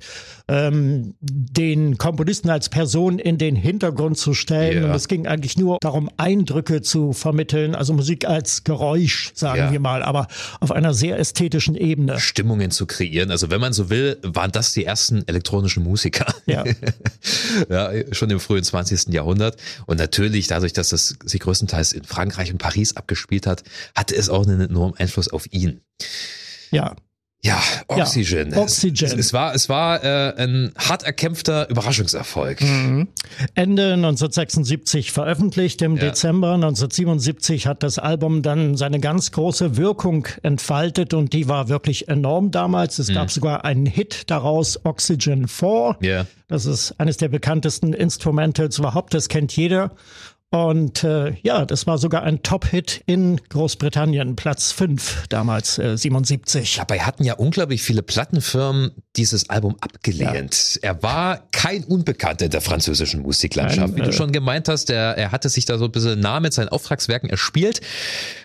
ähm, 0.48 1.14
den 1.20 1.98
Komponisten 1.98 2.50
als 2.50 2.68
Person 2.68 3.18
in 3.18 3.38
den 3.38 3.56
Hintergrund 3.56 4.18
zu 4.18 4.34
stellen. 4.34 4.82
Ja. 4.82 4.88
Und 4.88 4.94
es 4.94 5.08
ging 5.08 5.26
eigentlich 5.26 5.56
nur 5.56 5.78
darum, 5.80 6.10
Eindrücke 6.16 6.82
zu 6.82 7.12
vermitteln, 7.12 7.74
also 7.74 7.92
Musik 7.92 8.26
als 8.26 8.64
Geräusch, 8.64 9.32
sagen 9.34 9.58
ja. 9.58 9.72
wir 9.72 9.80
mal, 9.80 10.02
aber 10.02 10.28
auf 10.60 10.72
einer 10.72 10.94
sehr 10.94 11.18
ästhetischen 11.18 11.74
Ebene. 11.74 12.18
Stimmungen 12.18 12.70
zu 12.70 12.86
kreieren. 12.86 13.30
Also 13.30 13.50
wenn 13.50 13.60
man 13.60 13.72
so 13.72 13.90
will, 13.90 14.18
waren 14.22 14.52
das 14.52 14.72
die 14.72 14.84
ersten 14.84 15.26
elektronischen 15.26 15.82
Musiker. 15.82 16.26
Ja. 16.46 16.64
ja, 17.68 17.92
schon 18.12 18.30
im 18.30 18.40
frühen 18.40 18.64
20. 18.64 19.12
Jahrhundert. 19.12 19.56
Und 19.86 19.98
natürlich, 19.98 20.46
dadurch, 20.46 20.72
dass 20.72 20.90
das 20.90 21.16
sich 21.24 21.40
größtenteils 21.40 21.92
in 21.92 22.04
Frankreich 22.04 22.52
und 22.52 22.58
Paris 22.58 22.96
abgespielt 22.96 23.46
hat, 23.46 23.62
hatte 23.94 24.16
es 24.16 24.28
auch 24.28 24.46
einen 24.46 24.60
enormen 24.60 24.96
Einfluss 24.96 25.28
auf 25.28 25.46
ihn. 25.52 25.80
Ja, 26.70 26.96
ja, 27.44 27.60
Oxygen. 27.88 28.52
Ja, 28.52 28.58
Oxygen. 28.58 29.04
Es, 29.04 29.14
es, 29.14 29.32
war, 29.32 29.52
es 29.52 29.68
war 29.68 30.04
äh, 30.04 30.32
ein 30.36 30.72
hart 30.78 31.02
erkämpfter 31.02 31.68
Überraschungserfolg. 31.68 32.60
Mhm. 32.60 33.08
Ende 33.56 33.94
1976 33.94 35.10
veröffentlicht, 35.10 35.82
im 35.82 35.96
ja. 35.96 36.04
Dezember 36.04 36.54
1977 36.54 37.66
hat 37.66 37.82
das 37.82 37.98
Album 37.98 38.42
dann 38.42 38.76
seine 38.76 39.00
ganz 39.00 39.32
große 39.32 39.76
Wirkung 39.76 40.28
entfaltet 40.44 41.14
und 41.14 41.32
die 41.32 41.48
war 41.48 41.68
wirklich 41.68 42.06
enorm 42.06 42.52
damals. 42.52 43.00
Es 43.00 43.08
mhm. 43.08 43.14
gab 43.14 43.30
sogar 43.32 43.64
einen 43.64 43.86
Hit 43.86 44.30
daraus, 44.30 44.78
Oxygen 44.84 45.48
4. 45.48 45.96
Ja. 46.00 46.26
Das 46.46 46.66
ist 46.66 46.94
eines 47.00 47.16
der 47.16 47.28
bekanntesten 47.28 47.92
Instrumentals 47.92 48.78
überhaupt, 48.78 49.14
das 49.14 49.28
kennt 49.28 49.56
jeder. 49.56 49.90
Und 50.52 51.02
äh, 51.02 51.34
ja, 51.42 51.64
das 51.64 51.86
war 51.86 51.96
sogar 51.96 52.24
ein 52.24 52.42
Top-Hit 52.42 53.02
in 53.06 53.40
Großbritannien, 53.48 54.36
Platz 54.36 54.70
5 54.70 55.28
damals, 55.30 55.78
äh, 55.78 55.96
77. 55.96 56.76
Dabei 56.76 57.00
hatten 57.00 57.24
ja 57.24 57.32
unglaublich 57.34 57.82
viele 57.82 58.02
Plattenfirmen 58.02 58.90
dieses 59.16 59.48
Album 59.48 59.76
abgelehnt. 59.80 60.74
Ja. 60.82 60.90
Er 60.90 61.02
war 61.02 61.48
kein 61.52 61.84
Unbekannter 61.84 62.44
in 62.44 62.50
der 62.50 62.60
französischen 62.60 63.22
Musiklandschaft. 63.22 63.94
Nein, 63.94 63.96
Wie 63.96 64.02
du 64.02 64.10
äh, 64.10 64.12
schon 64.12 64.30
gemeint 64.30 64.68
hast, 64.68 64.90
er, 64.90 65.16
er 65.16 65.32
hatte 65.32 65.48
sich 65.48 65.64
da 65.64 65.78
so 65.78 65.86
ein 65.86 65.90
bisschen 65.90 66.20
nah 66.20 66.38
mit 66.38 66.52
seinen 66.52 66.68
Auftragswerken 66.68 67.30
erspielt. 67.30 67.80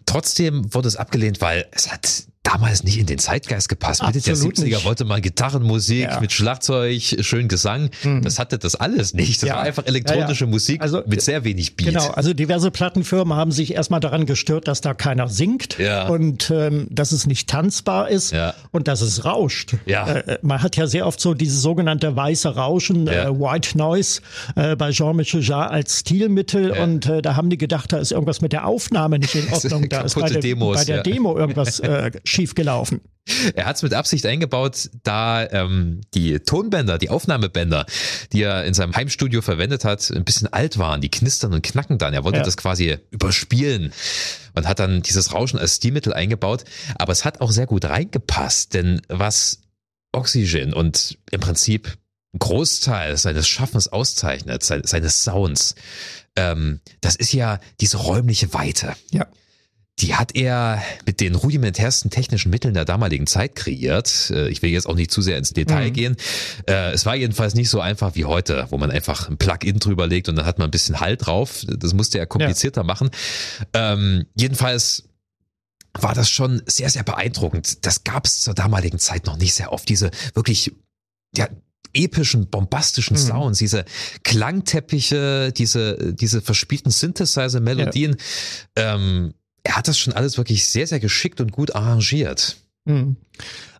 Trotzdem 0.06 0.74
wurde 0.74 0.88
es 0.88 0.96
abgelehnt, 0.96 1.42
weil 1.42 1.66
es 1.72 1.92
hat 1.92 2.24
damals 2.48 2.84
nicht 2.84 2.98
in 2.98 3.06
den 3.06 3.20
Zeitgeist 3.20 3.70
gepasst. 3.70 4.04
Mitte 4.04 4.22
der 4.22 4.36
70er 4.36 4.64
nicht. 4.64 4.86
wollte 4.86 5.06
man 5.06 5.22
Gitarrenmusik 5.22 6.04
ja. 6.04 6.20
mit 6.20 6.32
Schlagzeug, 6.32 7.18
schön 7.20 7.48
Gesang. 7.48 7.90
Mhm. 8.04 8.22
Das 8.22 8.40
hatte 8.40 8.58
das 8.58 8.76
alles 8.76 9.14
nicht. 9.14 9.42
Das 9.42 9.50
ja. 9.50 9.56
war 9.56 9.64
einfach 9.64 9.86
elektronische 9.86 10.46
ja, 10.46 10.50
Musik 10.50 10.82
also, 10.82 11.04
mit 11.06 11.22
sehr 11.22 11.44
wenig 11.44 11.76
Beat. 11.76 11.90
Genau, 11.90 12.08
also 12.12 12.34
diverse 12.34 12.72
Plattenfirmen 12.72 13.36
haben 13.36 13.52
sich 13.52 13.74
erstmal 13.74 14.00
daran 14.00 14.26
gestört, 14.26 14.68
dass 14.68 14.82
da 14.82 14.94
keiner 14.94 15.28
singt 15.28 15.78
und 16.10 16.50
ähm, 16.52 16.88
dass 16.90 17.12
es 17.12 17.28
nicht 17.28 17.50
tanzbar 17.50 18.10
ist 18.10 18.34
und 18.72 18.88
dass 18.88 19.02
es 19.02 19.26
rauscht. 19.26 19.76
Ja. 19.86 20.08
Äh, 20.08 20.20
äh, 20.20 20.40
man 20.42 20.62
hat 20.62 20.76
ja 20.78 20.88
sehr 20.88 21.06
oft 21.06 21.20
so 21.20 21.34
dieses 21.34 21.62
sogenannte 21.62 22.16
weiße 22.16 22.56
Rauschen, 22.56 23.08
äh, 23.08 23.30
White 23.30 23.78
Noise 23.78 24.22
äh, 24.56 24.76
bei 24.76 24.92
Jean-Michel 24.92 25.42
Jarre 25.42 25.70
als 25.70 26.00
Stilmittel 26.00 26.72
und 26.72 27.08
äh, 27.08 27.22
da 27.22 27.36
haben 27.36 27.50
die 27.50 27.58
gedacht, 27.58 27.92
da 27.92 27.98
ist 27.98 28.12
irgendwas 28.12 28.42
mit 28.42 28.54
der 28.54 28.66
Aufnahme 28.68 29.20
nicht 29.20 29.36
in 29.36 29.48
Ordnung. 29.52 29.90
Da 29.90 30.02
ist 30.02 30.16
bei 30.16 30.30
der, 30.30 30.40
Demos, 30.40 30.78
bei 30.78 30.86
der 30.86 31.04
Demo 31.04 31.38
irgendwas 31.38 31.80
äh, 31.80 32.12
schiefgelaufen. 32.38 33.02
Er 33.56 33.66
hat 33.66 33.76
es 33.76 33.82
mit 33.82 33.94
Absicht 33.94 34.26
eingebaut, 34.26 34.90
da 35.04 35.46
ähm, 35.50 36.02
die 36.14 36.40
Tonbänder, 36.40 36.98
die 36.98 37.10
Aufnahmebänder, 37.10 37.86
die 38.32 38.44
er 38.44 38.64
in 38.64 38.74
seinem 38.74 38.96
Heimstudio 38.96 39.42
verwendet 39.42 39.84
hat, 39.84 40.10
ein 40.12 40.24
bisschen 40.24 40.48
alt 40.54 40.78
waren. 40.78 41.02
Die 41.02 41.10
knistern 41.10 41.54
und 41.54 41.62
knacken 41.62 41.98
dann. 41.98 42.14
Er 42.14 42.24
wollte 42.24 42.38
ja. 42.38 42.44
das 42.44 42.56
quasi 42.56 42.98
überspielen 43.12 43.92
und 44.56 44.68
hat 44.68 44.80
dann 44.80 45.02
dieses 45.02 45.34
Rauschen 45.34 45.60
als 45.60 45.76
Stilmittel 45.76 46.14
eingebaut. 46.14 46.64
Aber 46.98 47.12
es 47.12 47.26
hat 47.26 47.42
auch 47.42 47.52
sehr 47.52 47.66
gut 47.66 47.84
reingepasst, 47.84 48.74
denn 48.74 49.02
was 49.10 49.60
Oxygen 50.14 50.74
und 50.74 51.18
im 51.32 51.42
Prinzip 51.42 51.98
ein 52.34 52.40
Großteil 52.40 53.18
seines 53.18 53.48
Schaffens 53.48 53.90
auszeichnet, 53.90 54.64
seines 54.64 55.24
Sounds, 55.24 55.76
ähm, 56.38 56.80
das 57.02 57.18
ist 57.18 57.34
ja 57.34 57.60
diese 57.82 57.98
räumliche 57.98 58.54
Weite. 58.54 58.96
Ja 59.12 59.28
die 60.00 60.14
hat 60.14 60.36
er 60.36 60.82
mit 61.06 61.22
den 61.22 61.34
rudimentärsten 61.34 62.12
technischen 62.12 62.52
Mitteln 62.52 62.76
der 62.76 62.86
damaligen 62.86 63.26
Zeit 63.26 63.56
kreiert. 63.56 64.30
Äh, 64.30 64.50
ich 64.50 64.62
will 64.62 64.70
jetzt 64.70 64.88
auch 64.88 64.96
nicht 64.96 65.12
zu 65.12 65.22
sehr 65.22 65.38
ins 65.38 65.54
Detail 65.54 65.90
mhm. 65.90 65.94
gehen. 65.94 66.16
Äh, 66.68 66.92
es 66.92 67.06
war 67.06 67.16
jedenfalls 67.16 67.56
nicht 67.56 67.70
so 67.70 67.82
einfach 67.82 68.16
wie 68.16 68.26
heute, 68.26 68.68
wo 68.70 68.78
man 68.78 68.92
einfach 68.92 69.28
ein 69.30 69.38
Plugin 69.38 69.80
drüber 69.80 70.06
legt 70.06 70.30
und 70.30 70.36
dann 70.36 70.46
hat 70.46 70.60
man 70.60 70.68
ein 70.68 70.72
bisschen 70.72 71.00
Halt 71.00 71.26
drauf. 71.26 71.66
Das 71.68 71.94
musste 71.94 72.20
er 72.20 72.28
komplizierter 72.28 72.82
ja. 72.82 72.86
machen. 72.86 73.10
Ähm, 73.74 74.26
jedenfalls 74.36 75.04
war 75.94 76.14
das 76.14 76.30
schon 76.30 76.62
sehr, 76.68 76.90
sehr 76.92 77.04
beeindruckend. 77.04 77.86
Das 77.86 78.04
gab 78.04 78.28
es 78.28 78.44
zur 78.44 78.54
damaligen 78.54 79.00
Zeit 79.00 79.26
noch 79.26 79.38
nicht 79.38 79.56
sehr 79.56 79.74
oft. 79.74 79.90
Diese 79.90 80.12
wirklich, 80.36 80.74
ja, 81.36 81.48
epischen, 81.94 82.50
bombastischen 82.50 83.18
mhm. 83.18 83.22
Sounds, 83.22 83.58
diese 83.58 83.86
Klangteppiche, 84.24 85.52
diese, 85.52 86.14
diese 86.14 86.42
verspielten 86.42 86.92
Synthesizer-Melodien. 86.92 88.18
Ja. 88.78 88.96
Ähm, 88.96 89.34
er 89.68 89.76
hat 89.76 89.88
das 89.88 90.00
schon 90.00 90.14
alles 90.14 90.38
wirklich 90.38 90.66
sehr, 90.68 90.88
sehr 90.88 91.00
geschickt 91.00 91.42
und 91.42 91.52
gut 91.52 91.76
arrangiert. 91.76 92.58
Mhm 92.86 93.18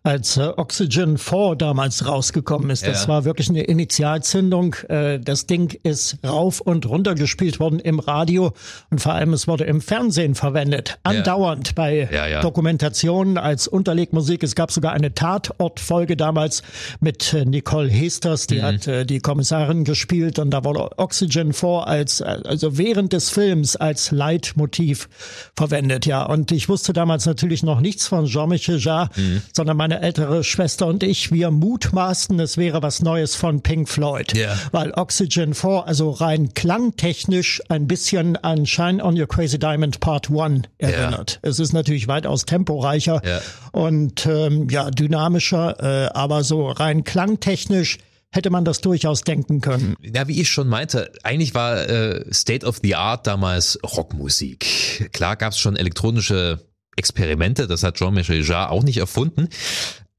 als 0.02 0.36
äh, 0.36 0.48
Oxygen 0.56 1.18
4 1.18 1.56
damals 1.56 2.06
rausgekommen 2.06 2.70
ist. 2.70 2.86
Das 2.86 3.02
ja. 3.02 3.08
war 3.08 3.24
wirklich 3.24 3.48
eine 3.48 3.62
Initialzündung. 3.62 4.74
Äh, 4.88 5.20
das 5.20 5.46
Ding 5.46 5.78
ist 5.82 6.18
rauf 6.24 6.60
und 6.60 6.86
runter 6.86 7.14
gespielt 7.14 7.60
worden 7.60 7.80
im 7.80 7.98
Radio 7.98 8.52
und 8.90 9.00
vor 9.00 9.14
allem 9.14 9.32
es 9.32 9.48
wurde 9.48 9.64
im 9.64 9.80
Fernsehen 9.80 10.34
verwendet. 10.34 10.98
Andauernd 11.02 11.68
ja. 11.68 11.72
bei 11.74 12.08
ja, 12.10 12.40
Dokumentationen 12.40 13.38
als 13.38 13.68
Unterlegmusik. 13.68 14.42
Es 14.42 14.54
gab 14.54 14.70
sogar 14.70 14.92
eine 14.92 15.14
Tatortfolge 15.14 16.16
damals 16.16 16.62
mit 17.00 17.32
äh, 17.34 17.44
Nicole 17.44 17.90
Hesters, 17.90 18.46
die 18.46 18.58
mhm. 18.58 18.62
hat 18.62 19.10
die 19.10 19.20
Kommissarin 19.20 19.84
gespielt 19.84 20.38
und 20.38 20.50
da 20.50 20.64
wurde 20.64 20.90
Oxygen 20.98 21.52
4 21.52 21.86
als, 21.86 22.22
also 22.22 22.78
während 22.78 23.12
des 23.12 23.30
Films 23.30 23.76
als 23.76 24.10
Leitmotiv 24.10 25.08
verwendet. 25.56 26.06
Ja, 26.06 26.24
und 26.24 26.52
ich 26.52 26.68
wusste 26.68 26.92
damals 26.92 27.26
natürlich 27.26 27.62
noch 27.62 27.80
nichts 27.80 28.06
von 28.06 28.26
Jean-Michel 28.26 28.78
Jarre, 28.78 29.10
mhm. 29.16 29.42
sondern 29.52 29.76
meine 29.76 29.97
meine 29.98 30.06
ältere 30.06 30.44
Schwester 30.44 30.86
und 30.86 31.02
ich, 31.02 31.32
wir 31.32 31.50
mutmaßten, 31.50 32.38
es 32.38 32.56
wäre 32.56 32.82
was 32.82 33.02
Neues 33.02 33.34
von 33.34 33.62
Pink 33.62 33.88
Floyd. 33.88 34.32
Yeah. 34.34 34.56
Weil 34.70 34.92
Oxygen 34.92 35.54
4, 35.54 35.84
also 35.86 36.10
rein 36.10 36.54
klangtechnisch 36.54 37.60
ein 37.68 37.88
bisschen 37.88 38.36
an 38.36 38.64
Shine 38.64 39.04
on 39.04 39.18
Your 39.18 39.26
Crazy 39.26 39.58
Diamond 39.58 39.98
Part 39.98 40.30
1 40.30 40.68
erinnert. 40.78 41.40
Yeah. 41.42 41.50
Es 41.50 41.58
ist 41.58 41.72
natürlich 41.72 42.06
weitaus 42.06 42.44
temporeicher 42.44 43.20
yeah. 43.24 43.40
und 43.72 44.24
ähm, 44.26 44.68
ja, 44.70 44.90
dynamischer, 44.90 45.76
äh, 45.80 46.10
aber 46.12 46.44
so 46.44 46.68
rein 46.68 47.02
klangtechnisch 47.02 47.98
hätte 48.30 48.50
man 48.50 48.64
das 48.64 48.80
durchaus 48.80 49.22
denken 49.22 49.60
können. 49.60 49.96
Ja, 50.00 50.28
wie 50.28 50.40
ich 50.40 50.48
schon 50.48 50.68
meinte, 50.68 51.10
eigentlich 51.24 51.54
war 51.54 51.88
äh, 51.88 52.24
State 52.32 52.64
of 52.64 52.78
the 52.82 52.94
Art 52.94 53.26
damals 53.26 53.78
Rockmusik. 53.82 55.10
Klar 55.12 55.36
gab 55.36 55.52
es 55.52 55.58
schon 55.58 55.76
elektronische 55.76 56.67
Experimente, 56.98 57.66
das 57.66 57.82
hat 57.82 57.96
Jean-Michel 57.96 58.44
Jarre 58.44 58.70
auch 58.70 58.82
nicht 58.82 58.98
erfunden, 58.98 59.48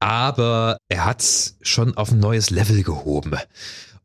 aber 0.00 0.78
er 0.88 1.04
hat 1.04 1.20
es 1.20 1.58
schon 1.62 1.96
auf 1.96 2.10
ein 2.10 2.20
neues 2.20 2.50
Level 2.50 2.82
gehoben 2.82 3.36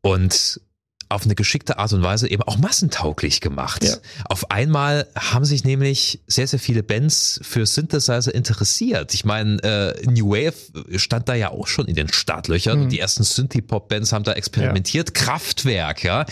und 0.02 0.60
auf 1.08 1.24
eine 1.24 1.34
geschickte 1.34 1.78
Art 1.78 1.92
und 1.92 2.02
Weise 2.02 2.28
eben 2.28 2.42
auch 2.42 2.58
massentauglich 2.58 3.40
gemacht. 3.40 3.84
Ja. 3.84 3.96
Auf 4.24 4.50
einmal 4.50 5.06
haben 5.16 5.44
sich 5.44 5.64
nämlich 5.64 6.20
sehr, 6.26 6.48
sehr 6.48 6.58
viele 6.58 6.82
Bands 6.82 7.38
für 7.42 7.64
Synthesizer 7.64 8.34
interessiert. 8.34 9.14
Ich 9.14 9.24
meine, 9.24 9.62
äh, 9.62 10.06
New 10.10 10.30
Wave 10.30 10.98
stand 10.98 11.28
da 11.28 11.34
ja 11.34 11.50
auch 11.50 11.68
schon 11.68 11.86
in 11.86 11.94
den 11.94 12.08
Startlöchern 12.08 12.78
mhm. 12.78 12.84
und 12.84 12.92
die 12.92 12.98
ersten 12.98 13.22
Synthie-Pop-Bands 13.22 14.12
haben 14.12 14.24
da 14.24 14.32
experimentiert. 14.32 15.16
Ja. 15.16 15.24
Kraftwerk, 15.24 16.02
ja 16.02 16.26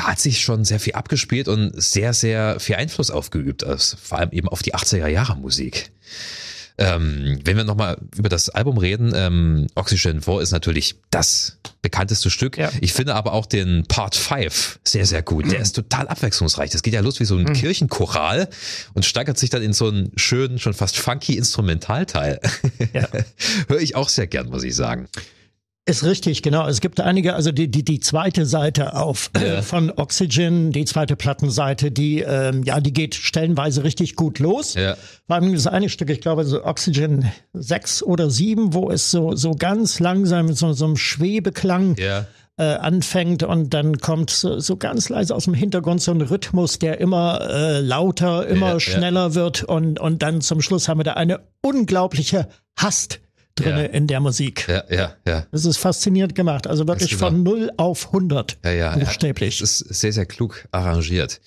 da 0.00 0.06
hat 0.06 0.18
sich 0.18 0.40
schon 0.40 0.64
sehr 0.64 0.80
viel 0.80 0.94
abgespielt 0.94 1.46
und 1.46 1.72
sehr, 1.76 2.14
sehr 2.14 2.58
viel 2.58 2.76
Einfluss 2.76 3.10
aufgeübt, 3.10 3.64
also 3.64 3.98
vor 4.02 4.18
allem 4.18 4.30
eben 4.30 4.48
auf 4.48 4.62
die 4.62 4.74
80er 4.74 5.08
Jahre 5.08 5.36
Musik. 5.36 5.90
Ähm, 6.78 7.38
wenn 7.44 7.58
wir 7.58 7.64
nochmal 7.64 7.98
über 8.16 8.30
das 8.30 8.48
Album 8.48 8.78
reden, 8.78 9.12
ähm, 9.14 9.66
Oxygen 9.74 10.22
4 10.22 10.40
ist 10.40 10.52
natürlich 10.52 10.94
das 11.10 11.58
bekannteste 11.82 12.30
Stück. 12.30 12.56
Ja. 12.56 12.70
Ich 12.80 12.94
finde 12.94 13.14
aber 13.14 13.34
auch 13.34 13.44
den 13.44 13.84
Part 13.88 14.16
5 14.16 14.80
sehr, 14.84 15.04
sehr 15.04 15.20
gut. 15.20 15.52
Der 15.52 15.60
ist 15.60 15.72
total 15.72 16.08
abwechslungsreich. 16.08 16.70
Das 16.70 16.80
geht 16.80 16.94
ja 16.94 17.02
los 17.02 17.20
wie 17.20 17.26
so 17.26 17.36
ein 17.36 17.42
mhm. 17.42 17.52
Kirchenchoral 17.52 18.48
und 18.94 19.04
steigert 19.04 19.36
sich 19.36 19.50
dann 19.50 19.60
in 19.60 19.74
so 19.74 19.88
einen 19.88 20.12
schönen, 20.16 20.58
schon 20.58 20.72
fast 20.72 20.96
funky 20.96 21.36
Instrumentalteil. 21.36 22.40
Ja. 22.94 23.06
Höre 23.68 23.80
ich 23.80 23.96
auch 23.96 24.08
sehr 24.08 24.26
gern, 24.26 24.48
muss 24.48 24.64
ich 24.64 24.74
sagen. 24.74 25.08
Ist 25.90 26.04
richtig, 26.04 26.42
genau. 26.42 26.68
Es 26.68 26.80
gibt 26.80 27.00
einige, 27.00 27.34
also 27.34 27.50
die, 27.50 27.68
die, 27.68 27.84
die 27.84 27.98
zweite 27.98 28.46
Seite 28.46 28.94
auf 28.94 29.28
äh, 29.36 29.54
ja. 29.54 29.62
von 29.62 29.90
Oxygen, 29.90 30.70
die 30.70 30.84
zweite 30.84 31.16
Plattenseite, 31.16 31.90
die, 31.90 32.20
ähm, 32.20 32.62
ja, 32.62 32.78
die 32.78 32.92
geht 32.92 33.16
stellenweise 33.16 33.82
richtig 33.82 34.14
gut 34.14 34.38
los. 34.38 34.74
Ja. 34.74 34.96
Vor 35.26 35.34
allem 35.34 35.52
das 35.52 35.66
eine 35.66 35.88
Stück, 35.88 36.08
ich 36.10 36.20
glaube, 36.20 36.44
so 36.44 36.64
Oxygen 36.64 37.32
6 37.54 38.04
oder 38.04 38.30
7, 38.30 38.72
wo 38.72 38.88
es 38.88 39.10
so, 39.10 39.34
so 39.34 39.50
ganz 39.50 39.98
langsam 39.98 40.46
mit 40.46 40.56
so, 40.56 40.72
so 40.74 40.84
einem 40.84 40.96
Schwebeklang 40.96 41.96
ja. 41.96 42.24
äh, 42.56 42.62
anfängt 42.76 43.42
und 43.42 43.74
dann 43.74 43.98
kommt 43.98 44.30
so, 44.30 44.60
so 44.60 44.76
ganz 44.76 45.08
leise 45.08 45.34
aus 45.34 45.46
dem 45.46 45.54
Hintergrund 45.54 46.00
so 46.00 46.12
ein 46.12 46.20
Rhythmus, 46.20 46.78
der 46.78 47.00
immer 47.00 47.40
äh, 47.50 47.80
lauter, 47.80 48.46
immer 48.46 48.78
schneller 48.78 49.34
wird 49.34 49.64
und, 49.64 49.98
und 49.98 50.22
dann 50.22 50.40
zum 50.40 50.62
Schluss 50.62 50.88
haben 50.88 51.00
wir 51.00 51.04
da 51.04 51.14
eine 51.14 51.40
unglaubliche 51.62 52.46
Hast 52.76 53.18
drinne 53.54 53.82
ja. 53.82 53.88
in 53.90 54.06
der 54.06 54.20
Musik. 54.20 54.66
Ja, 54.68 54.84
ja, 54.90 55.14
ja. 55.26 55.46
Das 55.50 55.64
ist 55.64 55.76
faszinierend 55.76 56.34
gemacht. 56.34 56.66
Also 56.66 56.86
wirklich 56.86 57.16
von 57.16 57.42
0 57.42 57.70
auf 57.76 58.06
100. 58.06 58.58
Ja, 58.64 58.70
ja. 58.70 58.96
Buchstäblich. 58.96 59.58
Das 59.58 59.80
ist 59.80 60.00
sehr, 60.00 60.12
sehr 60.12 60.26
klug 60.26 60.66
arrangiert. 60.72 61.40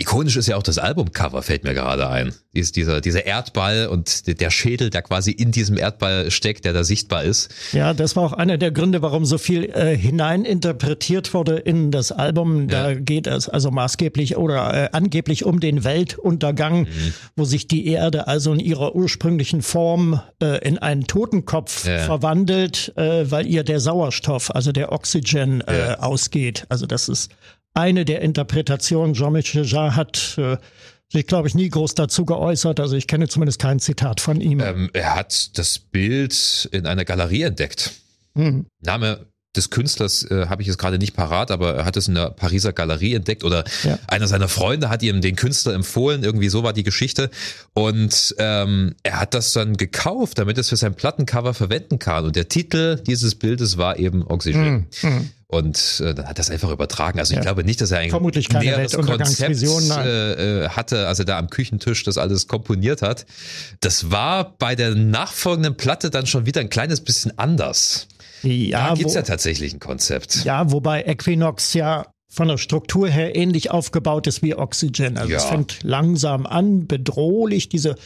Ikonisch 0.00 0.36
ist 0.36 0.46
ja 0.46 0.56
auch 0.56 0.62
das 0.62 0.78
Albumcover, 0.78 1.42
fällt 1.42 1.64
mir 1.64 1.74
gerade 1.74 2.08
ein. 2.08 2.32
Dies, 2.54 2.70
dieser, 2.70 3.00
dieser 3.00 3.26
Erdball 3.26 3.88
und 3.88 4.40
der 4.40 4.50
Schädel, 4.50 4.90
der 4.90 5.02
quasi 5.02 5.32
in 5.32 5.50
diesem 5.50 5.76
Erdball 5.76 6.30
steckt, 6.30 6.64
der 6.64 6.72
da 6.72 6.84
sichtbar 6.84 7.24
ist. 7.24 7.52
Ja, 7.72 7.92
das 7.94 8.14
war 8.14 8.22
auch 8.22 8.32
einer 8.32 8.58
der 8.58 8.70
Gründe, 8.70 9.02
warum 9.02 9.24
so 9.24 9.38
viel 9.38 9.64
äh, 9.64 9.96
hineininterpretiert 9.96 11.34
wurde 11.34 11.56
in 11.56 11.90
das 11.90 12.12
Album. 12.12 12.68
Da 12.68 12.90
ja. 12.90 12.94
geht 13.00 13.26
es 13.26 13.48
also 13.48 13.72
maßgeblich 13.72 14.36
oder 14.36 14.72
äh, 14.72 14.88
angeblich 14.92 15.44
um 15.44 15.58
den 15.58 15.82
Weltuntergang, 15.82 16.82
mhm. 16.82 17.14
wo 17.34 17.44
sich 17.44 17.66
die 17.66 17.88
Erde 17.88 18.28
also 18.28 18.52
in 18.52 18.60
ihrer 18.60 18.94
ursprünglichen 18.94 19.62
Form 19.62 20.20
äh, 20.40 20.64
in 20.64 20.78
einen 20.78 21.08
Totenkopf 21.08 21.88
ja. 21.88 21.98
verwandelt, 21.98 22.92
äh, 22.96 23.28
weil 23.28 23.48
ihr 23.48 23.64
der 23.64 23.80
Sauerstoff, 23.80 24.54
also 24.54 24.70
der 24.70 24.92
Oxygen 24.92 25.60
äh, 25.62 25.78
ja. 25.78 25.98
ausgeht. 25.98 26.66
Also 26.68 26.86
das 26.86 27.08
ist 27.08 27.32
eine 27.78 28.04
der 28.04 28.20
Interpretationen. 28.22 29.14
Jean-Michel 29.14 29.64
Jarre 29.64 29.94
hat 29.94 30.36
äh, 30.36 30.56
sich, 31.10 31.26
glaube 31.26 31.48
ich, 31.48 31.54
nie 31.54 31.68
groß 31.68 31.94
dazu 31.94 32.24
geäußert. 32.24 32.80
Also 32.80 32.96
ich 32.96 33.06
kenne 33.06 33.28
zumindest 33.28 33.60
kein 33.60 33.78
Zitat 33.78 34.20
von 34.20 34.40
ihm. 34.40 34.60
Ähm, 34.60 34.90
er 34.92 35.14
hat 35.14 35.56
das 35.56 35.78
Bild 35.78 36.68
in 36.72 36.86
einer 36.86 37.04
Galerie 37.04 37.42
entdeckt. 37.42 37.92
Mhm. 38.34 38.66
Name 38.80 39.26
des 39.58 39.70
Künstlers 39.70 40.22
äh, 40.30 40.46
habe 40.46 40.62
ich 40.62 40.68
jetzt 40.68 40.78
gerade 40.78 40.98
nicht 40.98 41.14
parat, 41.14 41.50
aber 41.50 41.74
er 41.74 41.84
hat 41.84 41.96
es 41.96 42.08
in 42.08 42.14
der 42.14 42.30
Pariser 42.30 42.72
Galerie 42.72 43.14
entdeckt 43.14 43.44
oder 43.44 43.64
ja. 43.82 43.98
einer 44.06 44.26
seiner 44.26 44.48
Freunde 44.48 44.88
hat 44.88 45.02
ihm 45.02 45.20
den 45.20 45.36
Künstler 45.36 45.74
empfohlen. 45.74 46.22
Irgendwie 46.22 46.48
so 46.48 46.62
war 46.62 46.72
die 46.72 46.84
Geschichte. 46.84 47.30
Und 47.74 48.34
ähm, 48.38 48.94
er 49.02 49.20
hat 49.20 49.34
das 49.34 49.52
dann 49.52 49.76
gekauft, 49.76 50.38
damit 50.38 50.56
er 50.56 50.60
es 50.60 50.68
für 50.68 50.76
sein 50.76 50.94
Plattencover 50.94 51.52
verwenden 51.52 51.98
kann. 51.98 52.24
Und 52.24 52.36
der 52.36 52.48
Titel 52.48 52.96
dieses 53.06 53.34
Bildes 53.34 53.76
war 53.76 53.98
eben 53.98 54.24
Oxygen. 54.26 54.86
Mhm. 55.02 55.30
Und 55.50 56.02
äh, 56.04 56.14
dann 56.14 56.26
hat 56.26 56.38
er 56.38 56.42
es 56.42 56.50
einfach 56.50 56.70
übertragen. 56.70 57.18
Also 57.18 57.32
ja. 57.32 57.40
ich 57.40 57.44
glaube 57.44 57.64
nicht, 57.64 57.80
dass 57.80 57.90
er 57.90 58.00
ein 58.00 58.10
Vermutlich 58.10 58.50
keine 58.50 58.66
näheres 58.66 58.92
Konzept 58.92 59.62
äh, 59.62 60.64
äh, 60.64 60.68
hatte, 60.68 61.08
als 61.08 61.18
er 61.18 61.24
da 61.24 61.38
am 61.38 61.48
Küchentisch 61.48 62.04
das 62.04 62.18
alles 62.18 62.48
komponiert 62.48 63.00
hat. 63.00 63.24
Das 63.80 64.10
war 64.10 64.56
bei 64.58 64.76
der 64.76 64.94
nachfolgenden 64.94 65.74
Platte 65.74 66.10
dann 66.10 66.26
schon 66.26 66.44
wieder 66.44 66.60
ein 66.60 66.68
kleines 66.68 67.00
bisschen 67.00 67.38
anders. 67.38 68.08
Ja, 68.42 68.88
da 68.88 68.94
gibt's 68.94 69.14
wo, 69.14 69.18
ja 69.18 69.22
tatsächlich 69.22 69.72
ein 69.72 69.80
Konzept. 69.80 70.44
Ja, 70.44 70.70
wobei 70.70 71.02
Equinox 71.04 71.74
ja 71.74 72.06
von 72.28 72.48
der 72.48 72.58
Struktur 72.58 73.08
her 73.08 73.34
ähnlich 73.34 73.70
aufgebaut 73.70 74.26
ist 74.26 74.42
wie 74.42 74.54
Oxygen. 74.54 75.16
Also 75.16 75.32
ja. 75.32 75.38
es 75.38 75.44
fängt 75.44 75.82
langsam 75.82 76.46
an, 76.46 76.86
bedrohlich, 76.86 77.68
diese 77.68 77.96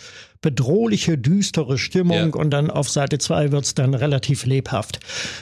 bedrohliche, 0.41 1.19
düstere 1.19 1.79
Stimmung 1.79 2.35
ja. 2.35 2.35
und 2.35 2.51
dann 2.51 2.71
auf 2.71 2.89
Seite 2.89 3.19
2 3.19 3.53
wird's 3.53 3.75
dann 3.75 3.95
relativ 3.95 4.45
lebhaft. 4.45 5.01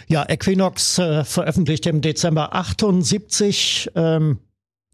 Ja, 0.09 0.27
Equinox 0.29 0.99
äh, 0.99 1.25
veröffentlicht 1.25 1.87
im 1.87 2.01
Dezember 2.01 2.55
78 2.55 3.91
ähm, 3.95 4.39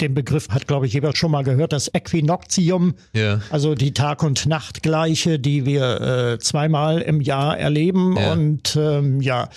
den 0.01 0.15
Begriff 0.15 0.51
hat, 0.51 0.67
glaube 0.67 0.87
ich, 0.87 0.93
jeder 0.93 1.17
schon 1.17 1.31
mal 1.31 1.43
gehört, 1.43 1.73
das 1.73 1.89
Äquinoktium, 1.89 2.95
ja. 3.15 3.41
also 3.51 3.75
die 3.75 3.95
Tag- 3.95 4.23
und 4.23 4.45
Nachtgleiche, 4.47 5.39
die 5.39 5.65
wir 5.65 6.01
äh, 6.01 6.39
zweimal 6.39 7.01
im 7.01 7.21
Jahr 7.21 7.59
erleben. 7.59 8.17
Ja. 8.17 8.33
Und 8.33 8.77
ähm, 8.77 9.23
ja, 9.23 9.49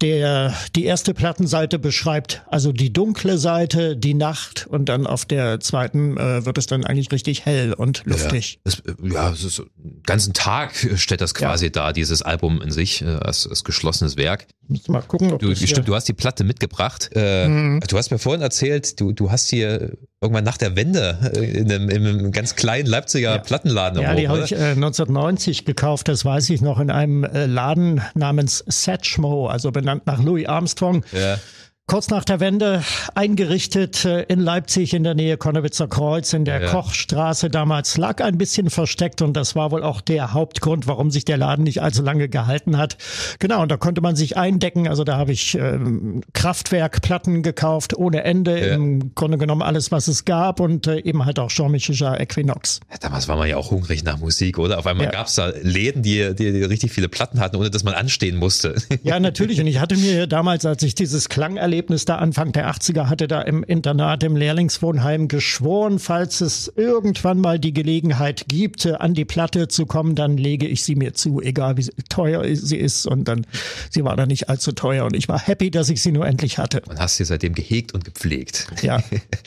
der, 0.00 0.54
die 0.76 0.84
erste 0.84 1.12
Plattenseite 1.12 1.78
beschreibt 1.78 2.44
also 2.48 2.72
die 2.72 2.92
dunkle 2.92 3.36
Seite, 3.36 3.96
die 3.96 4.14
Nacht 4.14 4.66
und 4.68 4.88
dann 4.88 5.06
auf 5.06 5.24
der 5.24 5.58
zweiten 5.58 6.16
äh, 6.16 6.44
wird 6.46 6.56
es 6.56 6.66
dann 6.66 6.84
eigentlich 6.84 7.10
richtig 7.10 7.44
hell 7.44 7.72
und 7.72 8.02
luftig. 8.04 8.60
Ja, 8.64 8.72
es, 8.72 8.82
ja, 9.02 9.30
es 9.30 9.44
ist, 9.44 9.62
ganzen 10.04 10.34
Tag 10.34 10.74
stellt 10.96 11.20
das 11.20 11.34
quasi 11.34 11.66
ja. 11.66 11.70
da, 11.70 11.92
dieses 11.92 12.22
Album 12.22 12.62
in 12.62 12.70
sich, 12.70 13.02
äh, 13.02 13.06
als, 13.06 13.46
als 13.46 13.64
geschlossenes 13.64 14.16
Werk. 14.16 14.46
Mal 14.86 15.02
gucken, 15.02 15.32
ob 15.32 15.40
du, 15.40 15.54
stimmt, 15.56 15.88
du 15.88 15.94
hast 15.94 16.06
die 16.06 16.12
Platte 16.12 16.44
mitgebracht. 16.44 17.10
Äh, 17.14 17.48
mhm. 17.48 17.80
Du 17.88 17.96
hast 17.96 18.10
mir 18.10 18.18
vorhin 18.18 18.42
erzählt, 18.42 19.00
du, 19.00 19.12
du 19.12 19.30
hast 19.30 19.48
hier 19.48 19.96
irgendwann 20.20 20.44
nach 20.44 20.56
der 20.56 20.74
Wende 20.76 21.18
äh, 21.34 21.44
in 21.44 21.70
einem, 21.70 21.88
in 21.90 22.06
einem 22.06 22.32
ganz 22.32 22.56
kleinen 22.56 22.86
Leipziger 22.86 23.36
ja. 23.36 23.38
Plattenladen. 23.38 24.02
Ja, 24.02 24.14
die 24.14 24.28
habe 24.28 24.42
ich 24.44 24.52
äh, 24.52 24.72
1990 24.72 25.64
gekauft, 25.64 26.08
das 26.08 26.24
weiß 26.24 26.50
ich 26.50 26.60
noch, 26.60 26.80
in 26.80 26.90
einem 26.90 27.24
äh, 27.24 27.46
Laden 27.46 28.00
namens 28.14 28.64
Satchmo, 28.66 29.46
also 29.46 29.70
benannt 29.70 30.06
nach 30.06 30.22
Louis 30.22 30.46
Armstrong. 30.46 31.04
Ja 31.12 31.38
kurz 31.88 32.10
nach 32.10 32.24
der 32.24 32.38
Wende 32.38 32.84
eingerichtet 33.14 34.04
äh, 34.04 34.22
in 34.24 34.40
Leipzig 34.40 34.92
in 34.92 35.04
der 35.04 35.14
Nähe 35.14 35.38
Konnewitzer 35.38 35.88
Kreuz 35.88 36.34
in 36.34 36.44
der 36.44 36.60
ja. 36.60 36.70
Kochstraße 36.70 37.48
damals 37.48 37.96
lag 37.96 38.22
ein 38.22 38.36
bisschen 38.36 38.68
versteckt 38.68 39.22
und 39.22 39.32
das 39.32 39.56
war 39.56 39.70
wohl 39.70 39.82
auch 39.82 40.02
der 40.02 40.34
Hauptgrund, 40.34 40.86
warum 40.86 41.10
sich 41.10 41.24
der 41.24 41.38
Laden 41.38 41.64
nicht 41.64 41.82
allzu 41.82 42.02
lange 42.02 42.28
gehalten 42.28 42.76
hat. 42.76 42.98
Genau, 43.38 43.62
und 43.62 43.70
da 43.70 43.78
konnte 43.78 44.02
man 44.02 44.16
sich 44.16 44.36
eindecken. 44.36 44.86
Also 44.86 45.02
da 45.02 45.16
habe 45.16 45.32
ich 45.32 45.54
ähm, 45.54 46.20
Kraftwerkplatten 46.34 47.42
gekauft 47.42 47.96
ohne 47.96 48.22
Ende, 48.22 48.60
ja. 48.60 48.74
im 48.74 49.14
Grunde 49.14 49.38
genommen 49.38 49.62
alles, 49.62 49.90
was 49.90 50.08
es 50.08 50.26
gab 50.26 50.60
und 50.60 50.86
äh, 50.86 50.98
eben 51.00 51.24
halt 51.24 51.38
auch 51.38 51.48
Jean-Michel 51.48 51.96
Equinox. 52.20 52.80
Ja, 52.90 52.98
damals 53.00 53.28
war 53.28 53.36
man 53.36 53.48
ja 53.48 53.56
auch 53.56 53.70
hungrig 53.70 54.04
nach 54.04 54.18
Musik, 54.18 54.58
oder? 54.58 54.78
Auf 54.78 54.86
einmal 54.86 55.06
ja. 55.06 55.12
gab 55.12 55.28
es 55.28 55.36
da 55.36 55.52
Läden, 55.62 56.02
die, 56.02 56.34
die, 56.34 56.52
die 56.52 56.62
richtig 56.64 56.92
viele 56.92 57.08
Platten 57.08 57.40
hatten, 57.40 57.56
ohne 57.56 57.70
dass 57.70 57.82
man 57.82 57.94
anstehen 57.94 58.36
musste. 58.36 58.74
Ja, 59.04 59.18
natürlich. 59.20 59.58
Und 59.60 59.66
ich 59.68 59.80
hatte 59.80 59.96
mir 59.96 60.26
damals, 60.26 60.66
als 60.66 60.82
ich 60.82 60.94
dieses 60.94 61.30
Klang 61.30 61.56
erlebt 61.56 61.77
Erlebnis 61.78 62.04
da 62.06 62.16
Anfang 62.16 62.50
der 62.50 62.68
80er 62.68 63.08
hatte 63.08 63.28
da 63.28 63.40
im 63.40 63.62
Internat, 63.62 64.24
im 64.24 64.34
Lehrlingswohnheim 64.34 65.28
geschworen, 65.28 66.00
falls 66.00 66.40
es 66.40 66.72
irgendwann 66.74 67.38
mal 67.38 67.60
die 67.60 67.72
Gelegenheit 67.72 68.46
gibt, 68.48 68.84
an 68.84 69.14
die 69.14 69.24
Platte 69.24 69.68
zu 69.68 69.86
kommen, 69.86 70.16
dann 70.16 70.36
lege 70.36 70.66
ich 70.66 70.82
sie 70.82 70.96
mir 70.96 71.14
zu, 71.14 71.40
egal 71.40 71.76
wie 71.76 71.86
teuer 72.08 72.42
sie 72.56 72.78
ist. 72.78 73.06
Und 73.06 73.28
dann, 73.28 73.46
sie 73.90 74.02
war 74.02 74.16
dann 74.16 74.26
nicht 74.26 74.48
allzu 74.48 74.72
teuer 74.72 75.04
und 75.04 75.14
ich 75.14 75.28
war 75.28 75.38
happy, 75.38 75.70
dass 75.70 75.88
ich 75.88 76.02
sie 76.02 76.10
nur 76.10 76.26
endlich 76.26 76.58
hatte. 76.58 76.82
Man 76.88 76.98
hast 76.98 77.16
sie 77.18 77.24
seitdem 77.24 77.54
gehegt 77.54 77.94
und 77.94 78.04
gepflegt. 78.04 78.66
Ja. 78.82 79.00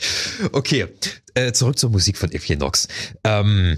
okay, 0.52 0.86
äh, 1.34 1.52
zurück 1.52 1.78
zur 1.78 1.90
Musik 1.90 2.16
von 2.16 2.32
Equinox. 2.32 2.88
Ähm, 3.24 3.76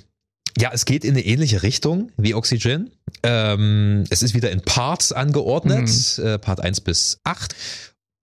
ja, 0.56 0.70
es 0.72 0.84
geht 0.84 1.04
in 1.04 1.14
eine 1.14 1.24
ähnliche 1.24 1.64
Richtung 1.64 2.12
wie 2.16 2.34
Oxygen. 2.34 2.92
Ähm, 3.24 4.04
es 4.10 4.22
ist 4.22 4.32
wieder 4.32 4.52
in 4.52 4.60
Parts 4.60 5.10
angeordnet, 5.10 5.90
mhm. 6.18 6.24
äh, 6.24 6.38
Part 6.38 6.60
1 6.60 6.82
bis 6.82 7.18
8. 7.24 7.56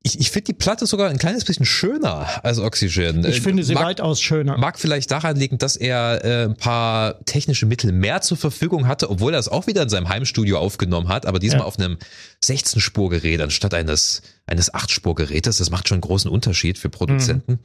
Ich, 0.04 0.20
ich 0.20 0.32
finde 0.32 0.46
die 0.46 0.54
Platte 0.54 0.88
sogar 0.88 1.12
ein 1.12 1.20
kleines 1.20 1.46
bisschen 1.46 1.66
schöner 1.66 2.44
als 2.44 2.58
Oxygen. 2.58 3.24
Ich 3.24 3.42
finde 3.42 3.64
sie 3.64 3.76
mag, 3.76 3.86
weitaus 3.86 4.20
schöner. 4.20 4.58
Mag 4.58 4.80
vielleicht 4.80 5.12
daran 5.12 5.36
liegen, 5.36 5.60
dass 5.60 5.76
er 5.76 6.26
äh, 6.26 6.46
ein 6.46 6.56
paar 6.56 7.24
technische 7.26 7.68
Mittel 7.68 7.92
mehr 7.92 8.22
zur 8.22 8.38
Verfügung 8.38 8.88
hatte, 8.88 9.12
obwohl 9.12 9.34
er 9.34 9.40
es 9.40 9.48
auch 9.48 9.68
wieder 9.68 9.84
in 9.84 9.90
seinem 9.90 10.10
Heimstudio 10.10 10.58
aufgenommen 10.58 11.08
hat, 11.08 11.28
aber 11.28 11.38
diesmal 11.38 11.62
ja. 11.62 11.66
auf 11.66 11.78
einem 11.78 11.98
16-Spurgerät 12.44 13.42
anstatt 13.42 13.76
eines, 13.76 14.24
eines 14.48 14.74
8-Spurgerätes. 14.74 15.58
Das 15.58 15.70
macht 15.70 15.88
schon 15.88 15.98
einen 15.98 16.02
großen 16.02 16.32
Unterschied 16.32 16.80
für 16.80 16.90
Produzenten. 16.90 17.54
Mhm. 17.54 17.60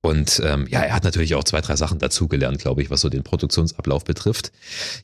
Und 0.00 0.40
ähm, 0.44 0.66
ja, 0.70 0.80
er 0.80 0.94
hat 0.94 1.04
natürlich 1.04 1.34
auch 1.34 1.44
zwei, 1.44 1.60
drei 1.60 1.76
Sachen 1.76 1.98
dazugelernt, 1.98 2.58
glaube 2.58 2.80
ich, 2.80 2.90
was 2.90 3.02
so 3.02 3.10
den 3.10 3.22
Produktionsablauf 3.22 4.04
betrifft. 4.04 4.50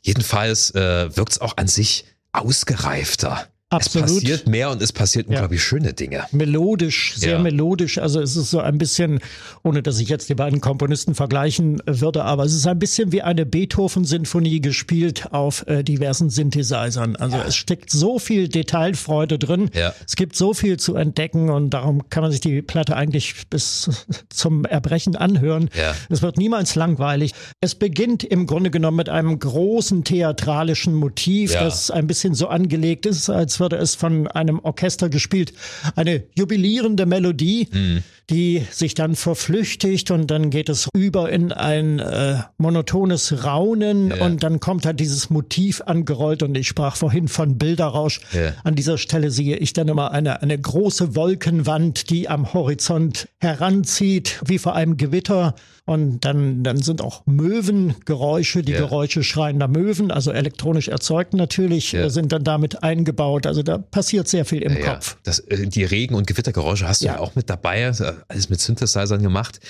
Jedenfalls 0.00 0.70
äh, 0.74 1.14
wirkt 1.14 1.32
es 1.32 1.40
auch 1.40 1.58
an 1.58 1.68
sich 1.68 2.06
ausgereifter. 2.32 3.46
Absolut. 3.72 4.08
Es 4.08 4.14
passiert 4.14 4.48
mehr 4.48 4.70
und 4.70 4.82
es 4.82 4.92
passiert 4.92 5.28
unglaublich 5.28 5.60
ja. 5.60 5.64
schöne 5.64 5.92
Dinge. 5.92 6.24
Melodisch, 6.32 7.14
sehr 7.16 7.32
ja. 7.32 7.38
melodisch. 7.38 7.98
Also 7.98 8.20
es 8.20 8.36
ist 8.36 8.50
so 8.50 8.60
ein 8.60 8.78
bisschen, 8.78 9.20
ohne 9.62 9.82
dass 9.82 9.98
ich 9.98 10.08
jetzt 10.08 10.28
die 10.28 10.34
beiden 10.34 10.60
Komponisten 10.60 11.14
vergleichen 11.14 11.82
würde, 11.86 12.24
aber 12.24 12.44
es 12.44 12.54
ist 12.54 12.66
ein 12.66 12.78
bisschen 12.78 13.12
wie 13.12 13.22
eine 13.22 13.46
Beethoven-Sinfonie 13.46 14.60
gespielt 14.60 15.32
auf 15.32 15.66
äh, 15.66 15.82
diversen 15.82 16.30
Synthesizern. 16.30 17.16
Also 17.16 17.38
ja. 17.38 17.44
es 17.44 17.56
steckt 17.56 17.90
so 17.90 18.18
viel 18.18 18.48
Detailfreude 18.48 19.38
drin. 19.38 19.70
Ja. 19.74 19.94
Es 20.06 20.16
gibt 20.16 20.36
so 20.36 20.52
viel 20.52 20.78
zu 20.78 20.94
entdecken 20.96 21.48
und 21.48 21.70
darum 21.70 22.08
kann 22.10 22.22
man 22.22 22.30
sich 22.30 22.40
die 22.40 22.60
Platte 22.62 22.96
eigentlich 22.96 23.34
bis 23.48 23.88
zum 24.28 24.64
Erbrechen 24.64 25.16
anhören. 25.16 25.70
Ja. 25.76 25.94
Es 26.10 26.20
wird 26.22 26.36
niemals 26.36 26.74
langweilig. 26.74 27.32
Es 27.60 27.74
beginnt 27.74 28.24
im 28.24 28.46
Grunde 28.46 28.70
genommen 28.70 28.98
mit 28.98 29.08
einem 29.08 29.38
großen 29.38 30.04
theatralischen 30.04 30.94
Motiv, 30.94 31.52
das 31.54 31.90
ein 31.90 32.06
bisschen 32.06 32.34
so 32.34 32.48
angelegt 32.48 33.06
ist, 33.06 33.30
als 33.30 33.61
würde 33.62 33.76
es 33.76 33.94
von 33.94 34.26
einem 34.26 34.58
Orchester 34.58 35.08
gespielt. 35.08 35.54
Eine 35.96 36.24
jubilierende 36.34 37.06
Melodie, 37.06 37.68
mhm. 37.72 38.02
Die 38.32 38.66
sich 38.70 38.94
dann 38.94 39.14
verflüchtigt 39.14 40.10
und 40.10 40.30
dann 40.30 40.50
geht 40.50 40.68
es 40.68 40.88
über 40.94 41.30
in 41.30 41.52
ein 41.52 41.98
äh, 41.98 42.38
monotones 42.56 43.44
Raunen 43.44 44.10
ja. 44.10 44.24
und 44.24 44.42
dann 44.42 44.58
kommt 44.58 44.86
halt 44.86 45.00
dieses 45.00 45.30
Motiv 45.30 45.82
angerollt 45.82 46.42
und 46.42 46.56
ich 46.56 46.66
sprach 46.66 46.96
vorhin 46.96 47.28
von 47.28 47.58
Bilderrausch. 47.58 48.20
Ja. 48.32 48.54
An 48.64 48.74
dieser 48.74 48.98
Stelle 48.98 49.30
sehe 49.30 49.56
ich 49.56 49.72
dann 49.74 49.88
immer 49.88 50.12
eine, 50.12 50.42
eine 50.42 50.58
große 50.58 51.14
Wolkenwand, 51.14 52.10
die 52.10 52.28
am 52.28 52.52
Horizont 52.54 53.28
heranzieht, 53.38 54.40
wie 54.46 54.58
vor 54.58 54.74
einem 54.74 54.96
Gewitter 54.96 55.54
und 55.84 56.20
dann, 56.24 56.62
dann 56.62 56.80
sind 56.80 57.02
auch 57.02 57.26
Möwengeräusche, 57.26 58.62
die. 58.62 58.72
Geräusche 58.72 59.22
schreiender 59.22 59.68
Möwen, 59.68 60.10
also 60.10 60.32
elektronisch 60.32 60.88
erzeugt 60.88 61.34
natürlich, 61.34 61.94
sind 62.06 62.32
dann 62.32 62.42
damit 62.42 62.82
eingebaut. 62.82 63.46
Also 63.46 63.62
da 63.62 63.78
passiert 63.78 64.28
sehr 64.28 64.44
viel 64.44 64.62
im 64.62 64.80
Kopf. 64.80 65.16
Das, 65.24 65.40
äh, 65.40 65.66
die 65.66 65.84
Regen- 65.84 66.14
und 66.14 66.26
Gewittergeräusche 66.26 66.88
hast 66.88 67.02
du 67.02 67.06
ja. 67.06 67.18
auch 67.18 67.34
mit 67.34 67.50
dabei, 67.50 67.92
alles 68.28 68.48
mit 68.48 68.60
Synthesizern 68.60 69.22
gemacht. 69.22 69.60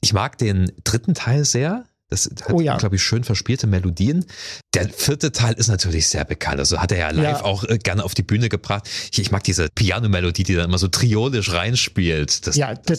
Ich 0.00 0.12
mag 0.12 0.38
den 0.38 0.72
dritten 0.84 1.14
Teil 1.14 1.44
sehr. 1.44 1.84
Das 2.10 2.24
hat, 2.26 2.52
oh 2.52 2.60
ja. 2.60 2.76
glaube 2.76 2.96
ich, 2.96 3.02
schön 3.02 3.22
verspielte 3.22 3.68
Melodien. 3.68 4.26
Der 4.74 4.88
vierte 4.88 5.30
Teil 5.30 5.54
ist 5.54 5.68
natürlich 5.68 6.08
sehr 6.08 6.24
bekannt. 6.24 6.58
Also 6.58 6.78
hat 6.78 6.90
er 6.90 6.98
ja 6.98 7.10
live 7.10 7.38
ja. 7.38 7.44
auch 7.44 7.62
äh, 7.62 7.78
gerne 7.78 8.02
auf 8.02 8.14
die 8.14 8.24
Bühne 8.24 8.48
gebracht. 8.48 8.88
Ich, 9.12 9.20
ich 9.20 9.30
mag 9.30 9.44
diese 9.44 9.68
Piano-Melodie, 9.72 10.42
die 10.42 10.56
dann 10.56 10.64
immer 10.64 10.78
so 10.78 10.88
triolisch 10.88 11.52
reinspielt. 11.52 12.48
Das, 12.48 12.56
ja. 12.56 12.74
Das, 12.74 12.98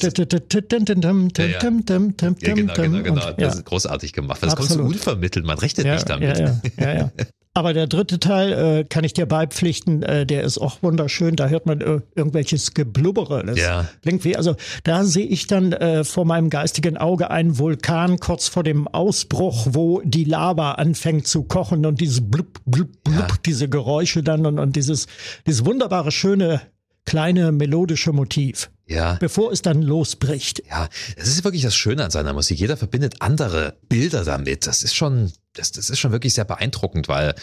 ja, 2.39 2.53
genau, 2.53 2.73
genau, 2.73 3.03
genau. 3.03 3.31
Das 3.33 3.55
ist 3.55 3.65
großartig 3.65 4.13
gemacht. 4.13 4.41
Das 4.41 4.53
Absolut. 4.53 4.77
kommt 4.77 4.93
so 4.93 4.95
unvermittelt. 4.95 5.45
Man 5.45 5.59
rechnet 5.59 5.87
nicht 5.87 6.09
damit. 6.09 6.39
Ja, 6.39 6.61
ja, 6.77 6.93
ja. 6.93 7.11
Aber 7.53 7.73
der 7.73 7.87
dritte 7.87 8.17
Teil 8.17 8.53
äh, 8.53 8.83
kann 8.85 9.03
ich 9.03 9.13
dir 9.13 9.25
beipflichten, 9.25 10.03
äh, 10.03 10.25
der 10.25 10.43
ist 10.43 10.57
auch 10.57 10.81
wunderschön. 10.83 11.35
Da 11.35 11.49
hört 11.49 11.65
man 11.65 11.81
äh, 11.81 11.99
irgendwelches 12.15 12.73
Geblubbere. 12.73 13.45
Das 13.45 13.59
ja. 13.59 13.89
klingt 14.01 14.23
wie, 14.23 14.37
also 14.37 14.55
da 14.85 15.03
sehe 15.03 15.25
ich 15.25 15.47
dann 15.47 15.73
äh, 15.73 16.05
vor 16.05 16.23
meinem 16.23 16.49
geistigen 16.49 16.97
Auge 16.97 17.29
einen 17.29 17.57
Vulkan 17.57 18.19
kurz 18.19 18.47
vor 18.47 18.63
dem 18.63 18.87
Ausbruch, 18.87 19.67
wo 19.71 20.01
die 20.05 20.23
Lava 20.23 20.73
anfängt 20.73 21.27
zu 21.27 21.43
kochen 21.43 21.85
und 21.85 21.99
dieses 21.99 22.21
blub, 22.21 22.59
blub, 22.65 22.89
blub, 23.03 23.29
ja. 23.29 23.37
diese 23.45 23.67
Geräusche 23.67 24.23
dann 24.23 24.45
und, 24.45 24.57
und 24.57 24.77
dieses, 24.77 25.07
dieses 25.45 25.65
wunderbare, 25.65 26.11
schöne, 26.11 26.61
kleine 27.05 27.51
melodische 27.51 28.13
Motiv. 28.13 28.69
Ja. 28.87 29.15
Bevor 29.19 29.51
es 29.51 29.61
dann 29.61 29.81
losbricht. 29.81 30.63
Ja, 30.69 30.87
das 31.17 31.27
ist 31.27 31.43
wirklich 31.43 31.63
das 31.63 31.75
Schöne 31.75 32.05
an 32.05 32.11
seiner 32.11 32.33
Musik. 32.33 32.59
Jeder 32.59 32.77
verbindet 32.77 33.15
andere 33.19 33.75
Bilder 33.87 34.23
damit. 34.23 34.67
Das 34.67 34.83
ist 34.83 34.95
schon, 34.95 35.31
das, 35.53 35.71
das 35.71 35.89
ist 35.89 35.99
schon 35.99 36.11
wirklich 36.11 36.33
sehr 36.33 36.45
beeindruckend, 36.45 37.07
weil 37.07 37.35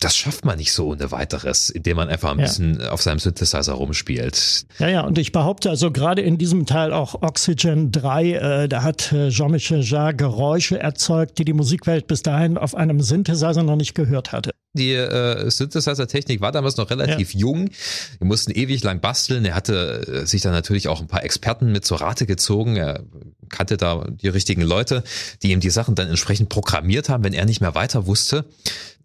das 0.00 0.16
schafft 0.16 0.46
man 0.46 0.56
nicht 0.56 0.72
so 0.72 0.88
ohne 0.88 1.12
weiteres, 1.12 1.68
indem 1.68 1.98
man 1.98 2.08
einfach 2.08 2.30
ein 2.32 2.38
ja. 2.38 2.46
bisschen 2.46 2.80
auf 2.88 3.02
seinem 3.02 3.18
Synthesizer 3.18 3.74
rumspielt. 3.74 4.64
Ja, 4.78 4.88
ja, 4.88 5.00
und 5.02 5.18
ich 5.18 5.30
behaupte 5.30 5.68
also 5.68 5.90
gerade 5.90 6.22
in 6.22 6.38
diesem 6.38 6.64
Teil 6.64 6.92
auch 6.92 7.20
Oxygen 7.20 7.92
3, 7.92 8.32
äh, 8.32 8.68
da 8.68 8.82
hat 8.82 9.12
äh, 9.12 9.28
Jean-Michel 9.28 9.82
Jarre 9.82 10.14
Geräusche 10.14 10.80
erzeugt, 10.80 11.38
die 11.38 11.44
die 11.44 11.52
Musikwelt 11.52 12.06
bis 12.06 12.22
dahin 12.22 12.56
auf 12.56 12.74
einem 12.74 13.02
Synthesizer 13.02 13.62
noch 13.62 13.76
nicht 13.76 13.94
gehört 13.94 14.32
hatte. 14.32 14.52
Die 14.72 14.94
äh, 14.94 15.50
Synthesizer-Technik 15.50 16.40
war 16.40 16.52
damals 16.52 16.76
noch 16.76 16.90
relativ 16.90 17.34
ja. 17.34 17.40
jung. 17.40 17.70
Wir 18.18 18.26
mussten 18.26 18.52
ewig 18.52 18.84
lang 18.84 19.00
basteln. 19.00 19.44
Er 19.44 19.56
hatte 19.56 20.22
äh, 20.22 20.26
sich 20.26 20.42
dann 20.42 20.52
natürlich 20.52 20.86
auch 20.86 21.00
ein 21.00 21.08
paar 21.08 21.24
Experten 21.24 21.72
mit 21.72 21.84
zur 21.84 22.00
Rate 22.00 22.24
gezogen. 22.24 22.76
Er 22.76 23.02
kannte 23.50 23.76
da 23.76 24.06
die 24.08 24.28
richtigen 24.28 24.62
Leute, 24.62 25.04
die 25.42 25.50
ihm 25.50 25.60
die 25.60 25.70
Sachen 25.70 25.94
dann 25.94 26.08
entsprechend 26.08 26.48
programmiert 26.48 27.08
haben, 27.08 27.24
wenn 27.24 27.34
er 27.34 27.44
nicht 27.44 27.60
mehr 27.60 27.74
weiter 27.74 28.06
wusste 28.06 28.46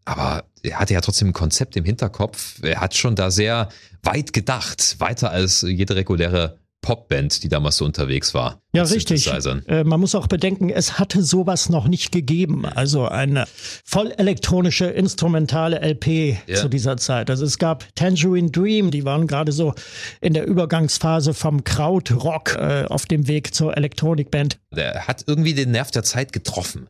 aber 0.05 0.45
er 0.62 0.79
hatte 0.79 0.93
ja 0.93 1.01
trotzdem 1.01 1.29
ein 1.29 1.34
Konzept 1.34 1.75
im 1.75 1.84
Hinterkopf. 1.84 2.62
Er 2.62 2.79
hat 2.79 2.95
schon 2.95 3.15
da 3.15 3.31
sehr 3.31 3.69
weit 4.03 4.34
gedacht, 4.34 4.99
weiter 4.99 5.31
als 5.31 5.62
jede 5.62 5.95
reguläre 5.95 6.60
Popband, 6.86 7.41
die 7.41 7.50
damals 7.50 7.78
so 7.78 7.86
unterwegs 7.86 8.36
war. 8.36 8.62
Ja, 8.71 8.84
richtig. 8.84 9.28
Äh, 9.67 9.84
man 9.84 10.00
muss 10.00 10.13
auch 10.13 10.28
bedenken, 10.28 10.69
es 10.69 11.00
hatte 11.00 11.24
sowas 11.24 11.67
noch 11.69 11.88
nicht 11.88 12.12
gegeben. 12.12 12.63
Also 12.63 13.08
eine 13.08 13.45
voll 13.84 14.12
elektronische 14.12 14.86
instrumentale 14.86 15.80
LP 15.82 16.38
ja. 16.45 16.56
zu 16.58 16.69
dieser 16.69 16.98
Zeit. 16.98 17.32
Also 17.32 17.43
es 17.43 17.58
gab 17.58 17.88
Tangerine 17.95 18.52
Dream, 18.52 18.91
die 18.91 19.04
waren 19.04 19.26
gerade 19.26 19.52
so 19.52 19.74
in 20.21 20.36
der 20.36 20.45
Übergangsphase 20.45 21.34
vom 21.34 21.63
Krautrock 21.63 22.56
äh, 22.56 22.86
auf 22.88 23.08
dem 23.08 23.28
Weg 23.28 23.56
zur 23.56 23.76
Elektronikband. 23.76 24.60
Der 24.71 25.08
hat 25.08 25.24
irgendwie 25.26 25.56
den 25.56 25.71
Nerv 25.71 25.89
der 25.89 26.04
Zeit 26.04 26.34
getroffen. 26.34 26.88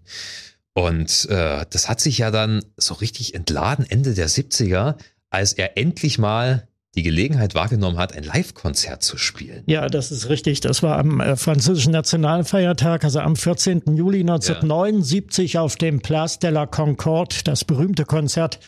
Und 0.74 1.30
äh, 1.30 1.66
das 1.70 1.88
hat 1.88 2.02
sich 2.02 2.18
ja 2.18 2.32
dann 2.32 2.66
so 2.76 2.96
richtig 2.96 3.34
entladen 3.34 3.86
Ende 3.90 4.14
der 4.14 4.28
70er, 4.28 4.96
als 5.30 5.54
er 5.54 5.78
endlich 5.78 6.18
mal 6.18 6.68
die 6.96 7.04
Gelegenheit 7.04 7.56
wahrgenommen 7.56 7.98
hat, 7.98 8.14
ein 8.14 8.24
Live-Konzert 8.24 9.04
zu 9.04 9.18
spielen. 9.18 9.64
Ja, 9.66 9.88
das 9.88 10.12
ist 10.12 10.30
richtig. 10.30 10.62
Das 10.62 10.82
war 10.82 10.98
am 10.98 11.20
äh, 11.20 11.36
französischen 11.36 11.92
Nationalfeiertag, 11.92 13.04
also 13.04 13.20
am 13.20 13.36
14. 13.36 13.84
Juli 13.96 14.22
1979 14.22 15.54
ja. 15.54 15.62
auf 15.62 15.76
dem 15.76 16.02
Place 16.02 16.40
de 16.40 16.52
la 16.52 16.66
Concorde, 16.66 17.36
das 17.44 17.66
berühmte 17.66 18.06
Konzert. 18.06 18.60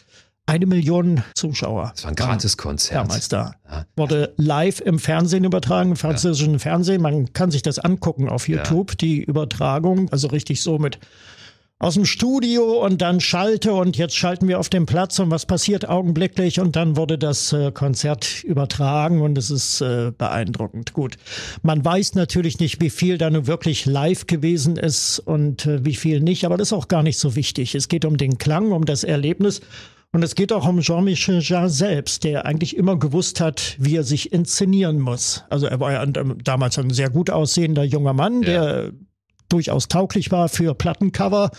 Eine 0.50 0.66
Million 0.66 1.24
Zuschauer. 1.36 1.92
Das 1.94 2.04
war 2.06 2.12
ein 2.12 2.16
Gratiskonzert. 2.16 2.96
Damals 2.96 3.28
da. 3.28 3.56
Ja. 3.70 3.86
Wurde 3.98 4.34
live 4.38 4.80
im 4.80 4.98
Fernsehen 4.98 5.44
übertragen, 5.44 5.92
im 5.92 5.96
französischen 5.98 6.54
ja. 6.54 6.60
Fernsehen. 6.60 7.02
Man 7.02 7.34
kann 7.34 7.52
sich 7.52 7.64
das 7.64 7.80
angucken 7.80 8.30
auf 8.30 8.48
YouTube, 8.48 8.98
die 8.98 9.22
Übertragung. 9.22 10.10
Also 10.10 10.30
richtig 10.30 10.62
so 10.62 10.80
mit 10.80 11.00
aus 11.80 11.94
dem 11.94 12.06
Studio 12.06 12.84
und 12.84 13.02
dann 13.02 13.20
schalte 13.20 13.74
und 13.74 13.98
jetzt 13.98 14.16
schalten 14.16 14.48
wir 14.48 14.60
auf 14.60 14.70
den 14.70 14.88
Platz 14.88 15.20
und 15.20 15.30
was 15.30 15.46
passiert 15.46 15.88
augenblicklich 15.88 16.60
und 16.60 16.76
dann 16.76 16.98
wurde 16.98 17.20
das 17.20 17.54
äh, 17.54 17.72
Konzert 17.72 18.44
übertragen 18.44 19.22
und 19.22 19.38
es 19.38 19.52
ist 19.52 19.82
äh, 19.82 20.12
beeindruckend. 20.18 20.94
Gut, 20.94 21.18
man 21.62 21.86
weiß 21.86 22.16
natürlich 22.16 22.60
nicht, 22.60 22.82
wie 22.82 22.90
viel 22.90 23.20
da 23.20 23.30
nun 23.30 23.46
wirklich 23.46 23.86
live 23.86 24.26
gewesen 24.26 24.78
ist 24.78 25.20
und 25.20 25.68
äh, 25.68 25.86
wie 25.86 25.96
viel 25.96 26.20
nicht, 26.20 26.46
aber 26.46 26.58
das 26.58 26.70
ist 26.70 26.74
auch 26.74 26.88
gar 26.88 27.04
nicht 27.04 27.20
so 27.20 27.36
wichtig. 27.36 27.76
Es 27.76 27.90
geht 27.90 28.06
um 28.06 28.18
den 28.18 28.40
Klang, 28.40 28.72
um 28.72 28.86
das 28.86 29.04
Erlebnis 29.04 29.62
und 30.14 30.24
es 30.24 30.34
geht 30.34 30.52
auch 30.52 30.68
um 30.68 30.80
Jean-Michel 30.80 31.42
Jarre 31.44 31.70
selbst, 31.70 32.24
der 32.24 32.48
eigentlich 32.48 32.76
immer 32.76 32.98
gewusst 32.98 33.40
hat, 33.40 33.76
wie 33.78 33.98
er 33.98 34.04
sich 34.04 34.32
inszenieren 34.34 35.00
muss. 35.00 35.44
Also 35.52 35.68
er 35.68 35.80
war 35.80 35.92
ja 35.92 36.04
damals 36.08 36.80
ein 36.80 36.90
sehr 36.90 37.12
gut 37.12 37.30
aussehender 37.30 37.84
junger 37.84 38.14
Mann, 38.14 38.42
ja. 38.42 38.48
der 38.48 38.92
durchaus 39.50 39.88
tauglich 39.88 40.32
war 40.32 40.50
für 40.50 40.74
Plattencover 40.74 41.52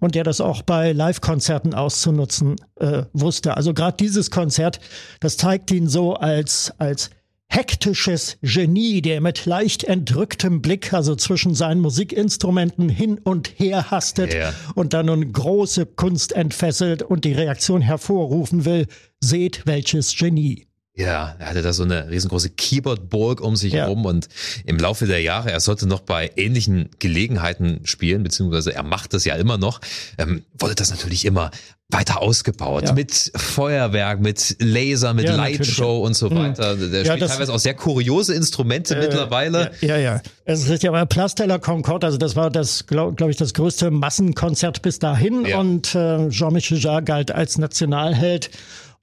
und 0.00 0.14
der 0.14 0.24
das 0.24 0.40
auch 0.40 0.62
bei 0.62 0.92
Live-Konzerten 0.92 1.74
auszunutzen 1.74 2.56
äh, 2.80 3.04
wusste. 3.12 3.56
Also 3.56 3.74
gerade 3.74 3.96
dieses 3.98 4.30
Konzert, 4.30 4.80
das 5.20 5.36
zeigt 5.36 5.70
ihn 5.70 5.88
so 5.88 6.14
als, 6.14 6.72
als 6.78 7.10
hektisches 7.52 8.38
Genie, 8.40 9.02
der 9.02 9.20
mit 9.20 9.44
leicht 9.44 9.84
entrücktem 9.84 10.62
Blick, 10.62 10.94
also 10.94 11.14
zwischen 11.16 11.54
seinen 11.54 11.80
Musikinstrumenten 11.80 12.88
hin 12.88 13.18
und 13.22 13.48
her 13.58 13.90
hastet 13.90 14.32
ja. 14.32 14.54
und 14.74 14.94
dann 14.94 15.06
nun 15.06 15.32
große 15.32 15.84
Kunst 15.84 16.32
entfesselt 16.32 17.02
und 17.02 17.24
die 17.24 17.34
Reaktion 17.34 17.82
hervorrufen 17.82 18.64
will. 18.64 18.86
Seht, 19.20 19.66
welches 19.66 20.16
Genie. 20.16 20.66
Ja, 20.94 21.36
er 21.38 21.46
hatte 21.46 21.62
da 21.62 21.72
so 21.72 21.84
eine 21.84 22.10
riesengroße 22.10 22.50
Keyboard-Burg 22.50 23.40
um 23.40 23.56
sich 23.56 23.72
ja. 23.72 23.84
herum 23.84 24.04
und 24.04 24.28
im 24.66 24.76
Laufe 24.76 25.06
der 25.06 25.22
Jahre, 25.22 25.50
er 25.50 25.60
sollte 25.60 25.86
noch 25.86 26.00
bei 26.00 26.30
ähnlichen 26.36 26.90
Gelegenheiten 26.98 27.80
spielen, 27.84 28.22
beziehungsweise 28.22 28.74
er 28.74 28.82
macht 28.82 29.14
das 29.14 29.24
ja 29.24 29.36
immer 29.36 29.56
noch, 29.56 29.80
ähm, 30.18 30.42
wurde 30.58 30.74
das 30.74 30.90
natürlich 30.90 31.24
immer 31.24 31.50
weiter 31.88 32.20
ausgebaut 32.20 32.84
ja. 32.84 32.92
mit 32.92 33.32
Feuerwerk, 33.34 34.20
mit 34.20 34.56
Laser, 34.58 35.14
mit 35.14 35.26
ja, 35.26 35.36
Lightshow 35.36 36.04
und 36.04 36.14
so 36.14 36.28
mhm. 36.28 36.36
weiter. 36.36 36.76
Der 36.76 37.04
ja, 37.04 37.14
spielt 37.14 37.30
teilweise 37.30 37.52
auch 37.54 37.58
sehr 37.58 37.74
kuriose 37.74 38.34
Instrumente 38.34 38.94
äh, 38.94 39.00
mittlerweile. 39.00 39.70
Ja, 39.80 39.96
ja. 39.96 40.20
Es 40.44 40.68
ist 40.68 40.82
ja 40.82 40.90
bei 40.90 41.06
Plasteller 41.06 41.58
Concorde, 41.58 42.06
also 42.06 42.18
das 42.18 42.36
war 42.36 42.50
das, 42.50 42.86
glaube 42.86 43.14
glaub 43.14 43.30
ich, 43.30 43.36
das 43.36 43.54
größte 43.54 43.90
Massenkonzert 43.90 44.82
bis 44.82 44.98
dahin 44.98 45.46
und 45.54 45.94
äh, 45.94 46.28
Jean-Michel 46.28 46.78
Jarre 46.78 47.02
galt 47.02 47.30
als 47.30 47.56
Nationalheld 47.56 48.50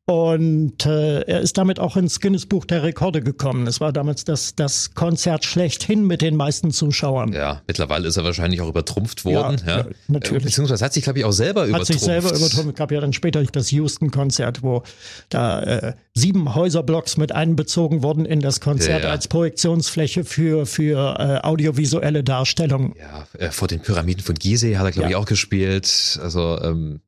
und 0.09 0.87
äh, 0.87 1.21
er 1.21 1.39
ist 1.39 1.59
damit 1.59 1.79
auch 1.79 1.95
ins 1.95 2.19
Guinness 2.19 2.47
Buch 2.47 2.65
der 2.65 2.81
Rekorde 2.81 3.21
gekommen. 3.21 3.67
Es 3.67 3.79
war 3.79 3.93
damals 3.93 4.23
das, 4.23 4.55
das 4.55 4.95
Konzert 4.95 5.45
schlechthin 5.45 6.07
mit 6.07 6.23
den 6.23 6.35
meisten 6.35 6.71
Zuschauern. 6.71 7.31
Ja, 7.31 7.61
mittlerweile 7.67 8.07
ist 8.07 8.17
er 8.17 8.23
wahrscheinlich 8.23 8.59
auch 8.61 8.69
übertrumpft 8.69 9.23
worden. 9.23 9.61
Ja, 9.67 9.77
ja. 9.77 9.85
natürlich. 10.07 10.45
Beziehungsweise 10.45 10.83
hat 10.83 10.93
sich, 10.93 11.03
glaube 11.03 11.19
ich, 11.19 11.25
auch 11.25 11.31
selber 11.31 11.61
hat 11.61 11.67
übertrumpft. 11.67 11.93
Hat 11.93 11.99
sich 11.99 12.03
selber 12.03 12.29
übertrumpft. 12.29 12.69
Es 12.69 12.75
gab 12.75 12.91
ja 12.91 13.01
dann 13.01 13.13
später 13.13 13.43
das 13.43 13.69
Houston-Konzert, 13.69 14.63
wo 14.63 14.81
da 15.29 15.61
äh, 15.61 15.93
sieben 16.15 16.55
Häuserblocks 16.55 17.17
mit 17.17 17.31
einbezogen 17.31 18.01
wurden 18.01 18.25
in 18.25 18.39
das 18.39 18.61
Konzert 18.61 19.03
ja, 19.03 19.11
als 19.11 19.27
Projektionsfläche 19.27 20.23
für, 20.23 20.65
für 20.65 21.19
äh, 21.19 21.45
audiovisuelle 21.45 22.23
Darstellung. 22.23 22.95
Ja, 22.99 23.27
äh, 23.37 23.51
vor 23.51 23.67
den 23.67 23.81
Pyramiden 23.81 24.23
von 24.23 24.33
Gizeh 24.33 24.77
hat 24.77 24.85
er, 24.87 24.91
glaube 24.91 25.09
ich, 25.11 25.15
auch 25.15 25.27
gespielt. 25.27 26.19
Also 26.23 26.59
ähm, 26.63 27.01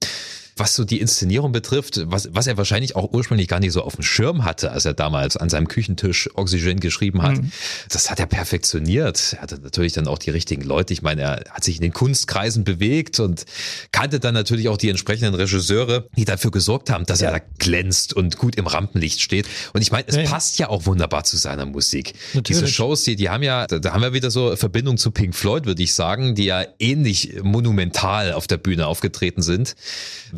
was 0.57 0.75
so 0.75 0.83
die 0.83 0.99
Inszenierung 0.99 1.51
betrifft, 1.51 2.01
was, 2.05 2.29
was 2.33 2.47
er 2.47 2.57
wahrscheinlich 2.57 2.95
auch 2.95 3.11
ursprünglich 3.13 3.47
gar 3.47 3.59
nicht 3.59 3.71
so 3.71 3.81
auf 3.83 3.95
dem 3.95 4.03
Schirm 4.03 4.43
hatte, 4.43 4.71
als 4.71 4.85
er 4.85 4.93
damals 4.93 5.37
an 5.37 5.49
seinem 5.49 5.67
Küchentisch 5.67 6.29
Oxygen 6.35 6.79
geschrieben 6.79 7.21
hat, 7.21 7.37
mhm. 7.37 7.51
das 7.89 8.11
hat 8.11 8.19
er 8.19 8.25
perfektioniert. 8.25 9.33
Er 9.33 9.41
hatte 9.41 9.59
natürlich 9.61 9.93
dann 9.93 10.07
auch 10.07 10.17
die 10.17 10.29
richtigen 10.29 10.63
Leute. 10.63 10.93
Ich 10.93 11.01
meine, 11.01 11.21
er 11.21 11.43
hat 11.49 11.63
sich 11.63 11.77
in 11.77 11.81
den 11.81 11.93
Kunstkreisen 11.93 12.63
bewegt 12.63 13.19
und 13.19 13.45
kannte 13.91 14.19
dann 14.19 14.33
natürlich 14.33 14.69
auch 14.69 14.77
die 14.77 14.89
entsprechenden 14.89 15.33
Regisseure, 15.35 16.07
die 16.15 16.25
dafür 16.25 16.51
gesorgt 16.51 16.89
haben, 16.89 17.05
dass 17.05 17.21
ja. 17.21 17.29
er 17.29 17.39
da 17.39 17.45
glänzt 17.59 18.13
und 18.13 18.37
gut 18.37 18.55
im 18.55 18.67
Rampenlicht 18.67 19.21
steht. 19.21 19.47
Und 19.73 19.81
ich 19.81 19.91
meine, 19.91 20.07
es 20.07 20.15
ja. 20.15 20.23
passt 20.23 20.59
ja 20.59 20.69
auch 20.69 20.85
wunderbar 20.85 21.23
zu 21.23 21.37
seiner 21.37 21.65
Musik. 21.65 22.13
Natürlich. 22.33 22.61
Diese 22.61 22.67
Shows, 22.67 23.03
die, 23.03 23.15
die 23.15 23.29
haben 23.29 23.43
ja, 23.43 23.67
da 23.67 23.93
haben 23.93 24.01
wir 24.01 24.13
wieder 24.13 24.31
so 24.31 24.55
Verbindung 24.55 24.97
zu 24.97 25.11
Pink 25.11 25.35
Floyd, 25.35 25.65
würde 25.65 25.81
ich 25.81 25.93
sagen, 25.93 26.35
die 26.35 26.45
ja 26.45 26.65
ähnlich 26.79 27.41
monumental 27.43 28.33
auf 28.33 28.47
der 28.47 28.57
Bühne 28.57 28.87
aufgetreten 28.87 29.41
sind 29.41 29.75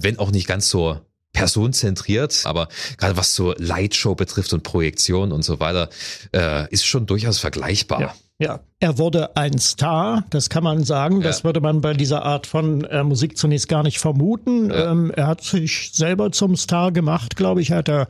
wenn 0.04 0.20
auch 0.20 0.32
nicht 0.32 0.48
ganz 0.48 0.70
so 0.70 1.00
personenzentriert, 1.34 2.42
aber 2.46 2.68
gerade 2.98 3.18
was 3.18 3.34
so 3.34 3.54
Lightshow 3.58 4.16
betrifft 4.16 4.54
und 4.54 4.64
Projektion 4.64 5.32
und 5.32 5.44
so 5.44 5.60
weiter, 5.60 5.90
äh, 6.34 6.72
ist 6.72 6.86
schon 6.86 7.08
durchaus 7.08 7.40
vergleichbar. 7.40 8.02
Ja. 8.02 8.16
Ja, 8.40 8.62
er 8.80 8.98
wurde 8.98 9.38
ein 9.38 9.60
Star, 9.60 10.26
das 10.32 10.50
kann 10.50 10.64
man 10.64 10.84
sagen. 10.84 11.22
Ja. 11.22 11.28
Das 11.28 11.44
würde 11.44 11.62
man 11.62 11.82
bei 11.82 11.94
dieser 11.94 12.24
Art 12.24 12.48
von 12.48 12.84
äh, 12.86 13.04
Musik 13.04 13.38
zunächst 13.38 13.70
gar 13.70 13.84
nicht 13.84 14.00
vermuten. 14.00 14.70
Ja. 14.70 14.92
Ähm, 14.92 15.12
er 15.16 15.28
hat 15.28 15.42
sich 15.42 15.92
selber 15.94 16.32
zum 16.32 16.58
Star 16.58 16.92
gemacht, 16.92 17.36
glaube 17.36 17.62
ich. 17.62 17.70
Er 17.70 17.78
hat 17.78 17.88
da 17.88 18.08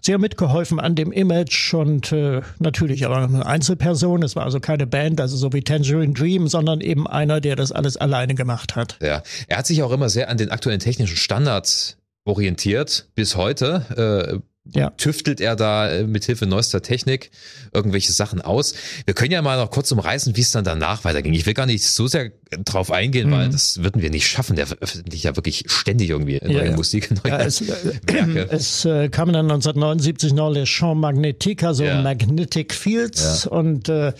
sehr 0.00 0.18
mitgeholfen 0.18 0.78
an 0.78 0.94
dem 0.94 1.12
Image 1.12 1.74
und 1.74 2.12
äh, 2.12 2.40
natürlich 2.60 3.04
aber 3.04 3.18
eine 3.18 3.44
Einzelperson. 3.44 4.22
Es 4.22 4.36
war 4.36 4.44
also 4.44 4.60
keine 4.60 4.86
Band, 4.86 5.20
also 5.20 5.36
so 5.36 5.52
wie 5.52 5.62
Tangerine 5.62 6.14
Dream, 6.14 6.46
sondern 6.48 6.80
eben 6.80 7.06
einer, 7.06 7.40
der 7.40 7.56
das 7.56 7.72
alles 7.72 7.96
alleine 7.96 8.34
gemacht 8.34 8.76
hat. 8.76 8.96
Ja, 9.02 9.22
er 9.48 9.58
hat 9.58 9.66
sich 9.66 9.82
auch 9.82 9.92
immer 9.92 10.08
sehr 10.08 10.30
an 10.30 10.38
den 10.38 10.50
aktuellen 10.50 10.80
technischen 10.80 11.16
Standards 11.16 11.98
orientiert 12.24 13.08
bis 13.14 13.36
heute. 13.36 14.40
Äh, 14.40 14.53
ja. 14.72 14.90
tüftelt 14.90 15.40
er 15.40 15.56
da 15.56 15.88
äh, 15.88 16.04
mit 16.04 16.24
Hilfe 16.24 16.46
neuester 16.46 16.80
Technik 16.80 17.30
irgendwelche 17.72 18.12
Sachen 18.12 18.40
aus. 18.40 18.74
Wir 19.04 19.14
können 19.14 19.32
ja 19.32 19.42
mal 19.42 19.58
noch 19.58 19.70
kurz 19.70 19.92
umreißen, 19.92 20.36
wie 20.36 20.40
es 20.40 20.52
dann 20.52 20.64
danach 20.64 21.04
weiterging. 21.04 21.34
Ich 21.34 21.44
will 21.44 21.54
gar 21.54 21.66
nicht 21.66 21.84
so 21.84 22.06
sehr 22.06 22.30
drauf 22.64 22.90
eingehen, 22.90 23.28
mhm. 23.28 23.32
weil 23.32 23.48
das 23.50 23.82
würden 23.82 24.00
wir 24.00 24.10
nicht 24.10 24.26
schaffen. 24.26 24.56
Der 24.56 24.66
veröffentlicht 24.66 25.24
ja 25.24 25.36
wirklich 25.36 25.64
ständig 25.66 26.10
irgendwie 26.10 26.40
neue 26.42 26.66
ja, 26.66 26.76
Musik, 26.76 27.10
neue 27.24 27.32
ja, 27.32 27.40
es, 27.40 27.60
äh, 27.60 27.74
es 28.50 28.84
äh, 28.84 29.08
kam 29.08 29.32
dann 29.32 29.50
1979 29.50 30.32
noch 30.32 30.50
Le 30.50 30.64
Champ 30.64 31.00
Magnétique, 31.00 31.66
also 31.66 31.84
Magnetic 31.84 32.72
Fields 32.72 33.46
und 33.46 33.88
äh, 33.88 34.12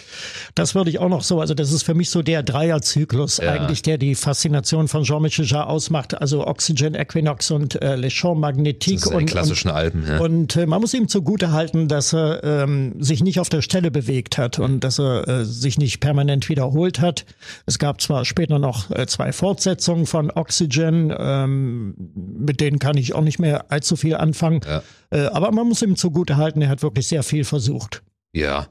das 0.54 0.74
würde 0.74 0.90
ich 0.90 0.98
auch 0.98 1.09
noch 1.09 1.22
so, 1.22 1.40
also 1.40 1.54
das 1.54 1.72
ist 1.72 1.85
für 1.85 1.94
mich 1.94 2.11
so 2.11 2.22
der 2.22 2.42
Dreierzyklus 2.42 3.40
eigentlich, 3.40 3.83
der 3.83 3.98
die 3.98 4.14
Faszination 4.14 4.88
von 4.88 5.04
Jean-Michel 5.04 5.46
Jarre 5.46 5.68
ausmacht, 5.68 6.20
also 6.20 6.46
Oxygen, 6.46 6.94
Equinox 6.94 7.50
und 7.50 7.80
äh, 7.80 7.96
Le 7.96 8.09
Champ 8.09 8.40
Magnétique 8.40 9.07
und, 9.09 9.14
und 9.14 9.26
klassischen 9.26 9.70
Alben. 9.70 10.04
Ja. 10.07 10.18
Und 10.18 10.34
Und 10.35 10.57
äh, 10.57 10.66
man 10.66 10.81
muss 10.81 10.94
ihm 10.94 11.07
zugute 11.07 11.53
halten, 11.53 11.87
dass 11.87 12.12
er 12.12 12.42
ähm, 12.42 13.01
sich 13.01 13.23
nicht 13.23 13.38
auf 13.38 13.49
der 13.49 13.62
Stelle 13.62 13.92
bewegt 13.92 14.37
hat 14.37 14.59
und 14.59 14.81
dass 14.81 14.99
er 14.99 15.29
äh, 15.29 15.44
sich 15.44 15.79
nicht 15.79 16.01
permanent 16.01 16.49
wiederholt 16.49 17.01
hat. 17.01 17.25
Es 17.66 17.79
gab 17.79 18.01
zwar 18.01 18.25
später 18.25 18.59
noch 18.59 18.90
äh, 18.90 19.07
zwei 19.07 19.33
Fortsetzungen 19.33 20.07
von 20.07 20.33
Oxygen, 20.33 21.14
ähm, 21.16 21.94
mit 22.16 22.61
denen 22.61 22.81
kann 22.81 22.97
ich 22.97 23.14
auch 23.14 23.23
nicht 23.23 23.38
mehr 23.38 23.70
allzu 23.70 23.94
viel 23.94 24.16
anfangen. 24.16 24.61
Ja. 24.66 24.83
Äh, 25.11 25.27
aber 25.27 25.53
man 25.53 25.68
muss 25.68 25.83
ihm 25.83 25.94
zugute 25.94 26.37
halten, 26.37 26.62
er 26.62 26.68
hat 26.68 26.83
wirklich 26.83 27.07
sehr 27.07 27.23
viel 27.23 27.44
versucht. 27.44 28.03
Ja, 28.33 28.66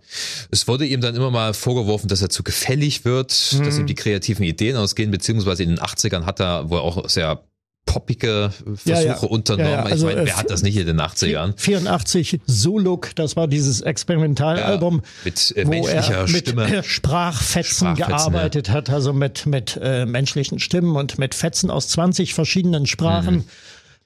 es 0.52 0.67
wurde 0.67 0.86
ihm 0.86 0.99
dann 0.99 1.15
immer 1.15 1.32
mal 1.32 1.54
vorgeworfen, 1.54 2.10
dass 2.10 2.21
er 2.21 2.28
zu 2.28 2.43
gefällig 2.43 3.06
wird, 3.06 3.54
mhm. 3.54 3.63
dass 3.63 3.78
ihm 3.78 3.88
die 3.88 3.95
kreativen 3.95 4.43
Ideen 4.43 4.76
ausgehen, 4.76 5.12
beziehungsweise 5.12 5.63
in 5.63 5.69
den 5.69 5.80
80ern 5.80 6.26
hat 6.26 6.41
er 6.41 6.69
wohl 6.69 6.80
auch 6.80 7.08
sehr 7.08 7.41
poppige 7.86 8.52
Versuche 8.76 8.89
ja, 8.89 9.02
ja. 9.02 9.17
unternommen. 9.17 9.69
Ja, 9.69 9.84
also, 9.84 10.08
ich 10.10 10.15
meine, 10.15 10.28
wer 10.28 10.38
hat 10.38 10.50
das 10.50 10.63
nicht 10.63 10.78
in 10.78 10.88
den 10.88 11.00
80ern? 11.00 11.54
84 11.58 12.39
Zuluk, 12.48 13.12
das 13.15 13.36
war 13.36 13.48
dieses 13.48 13.82
Experimentalalbum, 13.82 15.02
mit 15.24 15.54
äh, 15.56 15.67
wo 15.67 15.88
er 15.88 16.28
mit 16.28 16.48
Stimme. 16.48 16.84
Sprachfetzen, 16.84 16.84
Sprachfetzen 16.84 17.96
gearbeitet 17.96 18.69
hat, 18.69 18.89
also 18.89 19.13
mit, 19.13 19.46
mit 19.46 19.80
äh, 19.82 20.06
menschlichen 20.06 20.60
Stimmen 20.60 20.96
und 20.96 21.19
mit 21.19 21.36
Fetzen 21.36 21.69
aus 21.69 21.89
20 21.89 22.34
verschiedenen 22.34 22.86
Sprachen. 22.86 23.36
Mhm. 23.36 23.46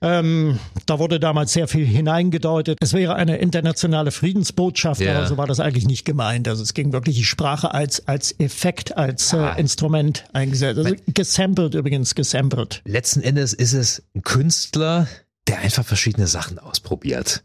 Ähm, 0.01 0.59
da 0.85 0.99
wurde 0.99 1.19
damals 1.19 1.53
sehr 1.53 1.67
viel 1.67 1.85
hineingedeutet. 1.85 2.77
Es 2.81 2.93
wäre 2.93 3.15
eine 3.15 3.37
internationale 3.37 4.11
Friedensbotschaft, 4.11 5.01
yeah. 5.01 5.17
aber 5.17 5.27
so 5.27 5.37
war 5.37 5.47
das 5.47 5.59
eigentlich 5.59 5.87
nicht 5.87 6.05
gemeint. 6.05 6.47
Also 6.47 6.61
es 6.61 6.73
ging 6.73 6.93
wirklich 6.93 7.15
die 7.15 7.23
Sprache 7.23 7.73
als, 7.73 8.07
als 8.07 8.39
Effekt, 8.39 8.95
als 8.95 9.33
äh, 9.33 9.59
Instrument 9.59 10.25
eingesetzt. 10.33 10.77
Also 10.77 10.95
gesampelt 11.07 11.73
übrigens, 11.73 12.13
gesampelt. 12.13 12.81
Letzten 12.85 13.21
Endes 13.21 13.53
ist 13.53 13.73
es 13.73 14.03
ein 14.15 14.21
Künstler, 14.21 15.07
der 15.47 15.59
einfach 15.59 15.85
verschiedene 15.85 16.27
Sachen 16.27 16.59
ausprobiert. 16.59 17.41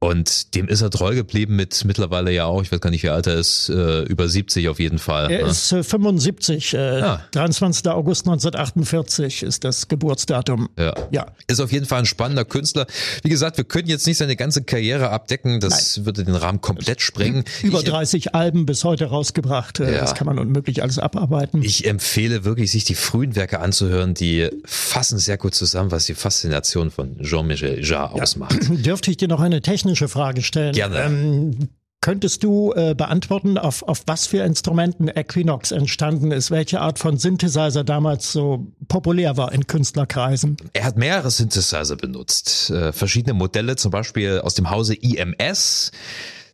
Und 0.00 0.54
dem 0.54 0.68
ist 0.68 0.80
er 0.80 0.90
treu 0.90 1.16
geblieben 1.16 1.56
mit 1.56 1.84
mittlerweile 1.84 2.30
ja 2.30 2.44
auch, 2.44 2.62
ich 2.62 2.70
weiß 2.70 2.80
gar 2.80 2.90
nicht, 2.90 3.02
wie 3.02 3.08
alt 3.08 3.26
er 3.26 3.34
ist, 3.34 3.68
äh, 3.68 4.02
über 4.02 4.28
70 4.28 4.68
auf 4.68 4.78
jeden 4.78 5.00
Fall. 5.00 5.28
Er 5.28 5.42
ne? 5.42 5.50
ist 5.50 5.72
äh, 5.72 5.82
75, 5.82 6.74
äh, 6.74 6.78
ah. 6.78 7.24
23. 7.32 7.88
August 7.88 8.28
1948 8.28 9.42
ist 9.42 9.64
das 9.64 9.88
Geburtsdatum. 9.88 10.68
Ja. 10.78 10.94
ja. 11.10 11.26
Ist 11.48 11.58
auf 11.58 11.72
jeden 11.72 11.86
Fall 11.86 11.98
ein 11.98 12.06
spannender 12.06 12.44
Künstler. 12.44 12.86
Wie 13.24 13.28
gesagt, 13.28 13.56
wir 13.56 13.64
können 13.64 13.88
jetzt 13.88 14.06
nicht 14.06 14.18
seine 14.18 14.36
ganze 14.36 14.62
Karriere 14.62 15.10
abdecken, 15.10 15.58
das 15.58 15.96
Nein. 15.96 16.06
würde 16.06 16.24
den 16.24 16.36
Rahmen 16.36 16.60
komplett 16.60 17.00
sprengen. 17.00 17.42
Über 17.64 17.82
30 17.82 18.36
Alben 18.36 18.66
bis 18.66 18.84
heute 18.84 19.06
rausgebracht, 19.06 19.80
äh, 19.80 19.94
ja. 19.94 19.98
das 19.98 20.14
kann 20.14 20.28
man 20.28 20.38
unmöglich 20.38 20.80
alles 20.80 21.00
abarbeiten. 21.00 21.60
Ich 21.64 21.88
empfehle 21.88 22.44
wirklich, 22.44 22.70
sich 22.70 22.84
die 22.84 22.94
frühen 22.94 23.34
Werke 23.34 23.58
anzuhören, 23.58 24.14
die 24.14 24.48
fassen 24.64 25.18
sehr 25.18 25.38
gut 25.38 25.56
zusammen, 25.56 25.90
was 25.90 26.06
die 26.06 26.14
Faszination 26.14 26.92
von 26.92 27.18
Jean-Michel 27.20 27.84
Jarre 27.84 28.16
ja. 28.16 28.22
ausmacht. 28.22 28.56
Dürfte 28.70 29.10
ich 29.10 29.16
dir 29.16 29.26
noch 29.26 29.40
eine 29.40 29.60
Technik 29.60 29.87
technische 29.88 30.08
Frage 30.08 30.42
stellen. 30.42 30.72
Gerne. 30.72 31.00
Ähm, 31.00 31.68
Könntest 32.00 32.44
du 32.44 32.72
äh, 32.74 32.94
beantworten, 32.94 33.58
auf, 33.58 33.82
auf 33.82 34.02
was 34.06 34.28
für 34.28 34.44
Instrumenten 34.44 35.08
Equinox 35.08 35.72
entstanden 35.72 36.30
ist, 36.30 36.52
welche 36.52 36.80
Art 36.80 37.00
von 37.00 37.18
Synthesizer 37.18 37.82
damals 37.82 38.30
so 38.30 38.68
populär 38.86 39.36
war 39.36 39.52
in 39.52 39.66
Künstlerkreisen? 39.66 40.56
Er 40.74 40.84
hat 40.84 40.96
mehrere 40.96 41.28
Synthesizer 41.32 41.96
benutzt, 41.96 42.70
äh, 42.70 42.92
verschiedene 42.92 43.34
Modelle, 43.34 43.74
zum 43.74 43.90
Beispiel 43.90 44.38
aus 44.38 44.54
dem 44.54 44.70
Hause 44.70 44.94
IMS. 44.94 45.90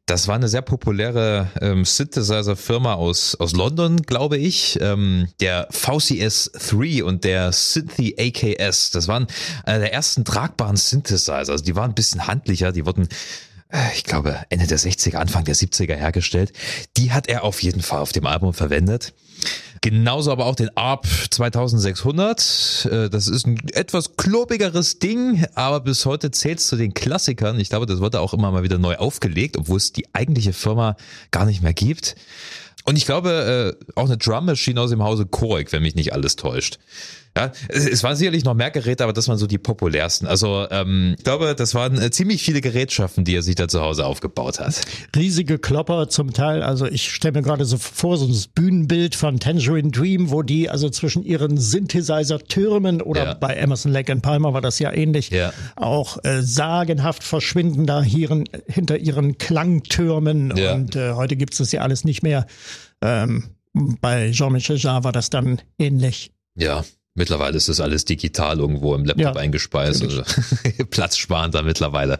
Das 0.06 0.28
war 0.28 0.34
eine 0.34 0.48
sehr 0.48 0.60
populäre 0.60 1.48
ähm, 1.62 1.86
Synthesizer-Firma 1.86 2.92
aus, 2.92 3.36
aus 3.36 3.54
London, 3.54 4.02
glaube 4.02 4.36
ich. 4.36 4.78
Ähm, 4.82 5.28
der 5.40 5.66
VCS 5.70 6.52
3 6.52 7.04
und 7.04 7.24
der 7.24 7.52
Synthi 7.52 8.14
AKS, 8.18 8.90
das 8.90 9.08
waren 9.08 9.26
einer 9.64 9.78
der 9.78 9.94
ersten 9.94 10.26
tragbaren 10.26 10.76
Synthesizer. 10.76 11.36
Also 11.36 11.64
die 11.64 11.74
waren 11.74 11.92
ein 11.92 11.94
bisschen 11.94 12.26
handlicher, 12.26 12.70
die 12.70 12.84
wurden 12.84 13.08
äh, 13.70 13.78
ich 13.94 14.04
glaube, 14.04 14.44
Ende 14.50 14.66
der 14.66 14.78
60er, 14.78 15.16
Anfang 15.16 15.44
der 15.44 15.56
70er 15.56 15.94
hergestellt. 15.94 16.52
Die 16.98 17.12
hat 17.12 17.26
er 17.26 17.42
auf 17.42 17.62
jeden 17.62 17.80
Fall 17.80 18.00
auf 18.00 18.12
dem 18.12 18.26
Album 18.26 18.52
verwendet. 18.52 19.14
Genauso 19.84 20.32
aber 20.32 20.46
auch 20.46 20.54
den 20.54 20.74
ARP 20.78 21.06
2600. 21.30 22.88
Äh, 22.90 23.10
das 23.10 23.28
ist 23.28 23.46
ein 23.46 23.60
etwas 23.74 24.16
klobigeres 24.16 24.98
Ding, 24.98 25.44
aber 25.54 25.80
bis 25.80 26.06
heute 26.06 26.30
zählt 26.30 26.58
es 26.58 26.68
zu 26.68 26.76
den 26.76 26.94
Klassikern. 26.94 27.60
Ich 27.60 27.68
glaube, 27.68 27.84
das 27.84 28.00
wurde 28.00 28.20
auch 28.20 28.32
immer 28.32 28.50
mal 28.50 28.62
wieder 28.62 28.78
neu 28.78 28.96
aufgelegt, 28.96 29.58
obwohl 29.58 29.76
es 29.76 29.92
die 29.92 30.06
eigentliche 30.14 30.54
Firma 30.54 30.96
gar 31.32 31.44
nicht 31.44 31.62
mehr 31.62 31.74
gibt. 31.74 32.16
Und 32.86 32.96
ich 32.96 33.04
glaube, 33.04 33.76
äh, 33.78 33.92
auch 33.94 34.06
eine 34.06 34.16
Drum 34.16 34.46
Machine 34.46 34.80
aus 34.80 34.88
dem 34.88 35.02
Hause 35.02 35.26
Korek, 35.26 35.70
wenn 35.72 35.82
mich 35.82 35.96
nicht 35.96 36.14
alles 36.14 36.36
täuscht. 36.36 36.78
Ja, 37.36 37.50
es, 37.68 38.04
waren 38.04 38.14
sicherlich 38.14 38.44
noch 38.44 38.54
mehr 38.54 38.70
Geräte, 38.70 39.02
aber 39.02 39.12
das 39.12 39.26
waren 39.26 39.38
so 39.38 39.48
die 39.48 39.58
populärsten. 39.58 40.28
Also 40.28 40.68
ähm, 40.70 41.16
ich 41.18 41.24
glaube, 41.24 41.56
das 41.56 41.74
waren 41.74 42.00
äh, 42.00 42.10
ziemlich 42.12 42.44
viele 42.44 42.60
Gerätschaften, 42.60 43.24
die 43.24 43.34
er 43.34 43.42
sich 43.42 43.56
da 43.56 43.66
zu 43.66 43.80
Hause 43.80 44.06
aufgebaut 44.06 44.60
hat. 44.60 44.80
Riesige 45.16 45.58
Klopper 45.58 46.08
zum 46.08 46.32
Teil. 46.32 46.62
Also 46.62 46.86
ich 46.86 47.12
stelle 47.12 47.32
mir 47.32 47.42
gerade 47.42 47.64
so 47.64 47.76
vor, 47.76 48.18
so 48.18 48.26
ein 48.26 48.44
Bühnenbild 48.54 49.16
von 49.16 49.40
Tangerine 49.40 49.90
Dream, 49.90 50.30
wo 50.30 50.42
die 50.42 50.70
also 50.70 50.88
zwischen 50.90 51.24
ihren 51.24 51.58
Synthesizer-Türmen 51.58 53.02
oder 53.02 53.24
ja. 53.24 53.34
bei 53.34 53.54
Emerson 53.54 53.90
Lake 53.90 54.12
and 54.12 54.22
Palmer 54.22 54.54
war 54.54 54.60
das 54.60 54.78
ja 54.78 54.92
ähnlich, 54.92 55.30
ja. 55.30 55.52
auch 55.74 56.22
äh, 56.22 56.40
sagenhaft 56.40 57.24
verschwinden 57.24 57.86
da 57.86 58.00
hier, 58.00 58.44
hinter 58.68 58.98
ihren 58.98 59.38
Klangtürmen. 59.38 60.56
Ja. 60.56 60.74
Und 60.74 60.94
äh, 60.94 61.14
heute 61.14 61.34
gibt 61.34 61.54
es 61.54 61.58
das 61.58 61.72
ja 61.72 61.80
alles 61.80 62.04
nicht 62.04 62.22
mehr. 62.22 62.46
Ähm, 63.02 63.56
bei 63.72 64.30
Jean-Michel 64.30 64.76
Jarre 64.76 65.02
war 65.02 65.12
das 65.12 65.30
dann 65.30 65.60
ähnlich. 65.78 66.30
Ja, 66.56 66.84
Mittlerweile 67.16 67.56
ist 67.56 67.68
das 67.68 67.78
alles 67.78 68.04
digital 68.04 68.58
irgendwo 68.58 68.92
im 68.96 69.04
Laptop 69.04 69.36
ja, 69.36 69.40
eingespeist. 69.40 70.02
Also 70.02 70.22
platzsparender 70.90 71.62
mittlerweile. 71.62 72.18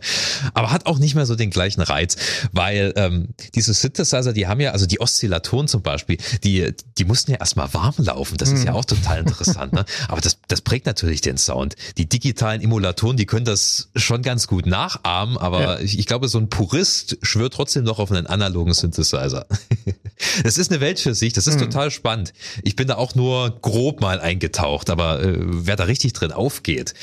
Aber 0.55 0.71
hat 0.71 0.87
auch 0.87 1.01
nicht 1.01 1.17
mehr 1.17 1.27
so 1.27 1.35
den 1.35 1.51
gleichen 1.51 1.81
Reiz, 1.81 2.17
weil 2.53 2.93
ähm, 2.95 3.31
diese 3.57 3.75
Synthesizer, 3.75 4.33
die 4.33 4.47
haben 4.47 4.61
ja, 4.61 4.71
also 4.71 4.87
die 4.87 5.01
Oszillatoren 5.01 5.67
zum 5.67 5.83
Beispiel, 5.83 6.19
die, 6.45 6.73
die 6.97 7.05
mussten 7.05 7.33
ja 7.33 7.39
erstmal 7.39 7.75
warm 7.75 7.95
laufen. 7.99 8.37
Das 8.37 8.53
ist 8.53 8.63
ja 8.63 8.71
mhm. 8.71 8.77
auch 8.77 8.85
total 8.85 9.19
interessant. 9.19 9.73
ne? 9.73 9.85
Aber 10.07 10.21
das, 10.21 10.39
das 10.47 10.61
prägt 10.61 10.87
natürlich 10.87 11.21
den 11.21 11.39
Sound. 11.39 11.75
Die 11.99 12.09
digitalen 12.09 12.61
Emulatoren, 12.61 13.17
die 13.17 13.27
können 13.27 13.47
das 13.47 13.91
schon 13.97 14.23
ganz 14.23 14.47
gut 14.47 14.65
nachahmen, 14.65 15.37
aber 15.39 15.61
ja. 15.61 15.79
ich, 15.81 15.99
ich 15.99 16.07
glaube, 16.07 16.29
so 16.29 16.39
ein 16.39 16.49
Purist 16.49 17.19
schwört 17.21 17.55
trotzdem 17.55 17.83
noch 17.83 17.99
auf 17.99 18.13
einen 18.13 18.29
analogen 18.29 18.73
Synthesizer. 18.73 19.47
das 20.45 20.57
ist 20.57 20.71
eine 20.71 20.81
Welt 20.81 21.01
für 21.01 21.17
sich, 21.17 21.33
das 21.33 21.49
ist 21.49 21.57
mhm. 21.57 21.65
total 21.65 21.91
spannend. 21.91 22.33
Ich 22.63 22.77
bin 22.77 22.87
da 22.87 22.95
auch 22.95 23.17
nur 23.17 23.59
grob 23.61 24.01
mal 24.01 24.21
eingetaucht 24.21 24.84
braucht, 24.85 24.91
aber 24.91 25.23
äh, 25.23 25.35
wer 25.39 25.77
da 25.77 25.85
richtig 25.85 26.13
drin 26.13 26.33
aufgeht, 26.33 26.95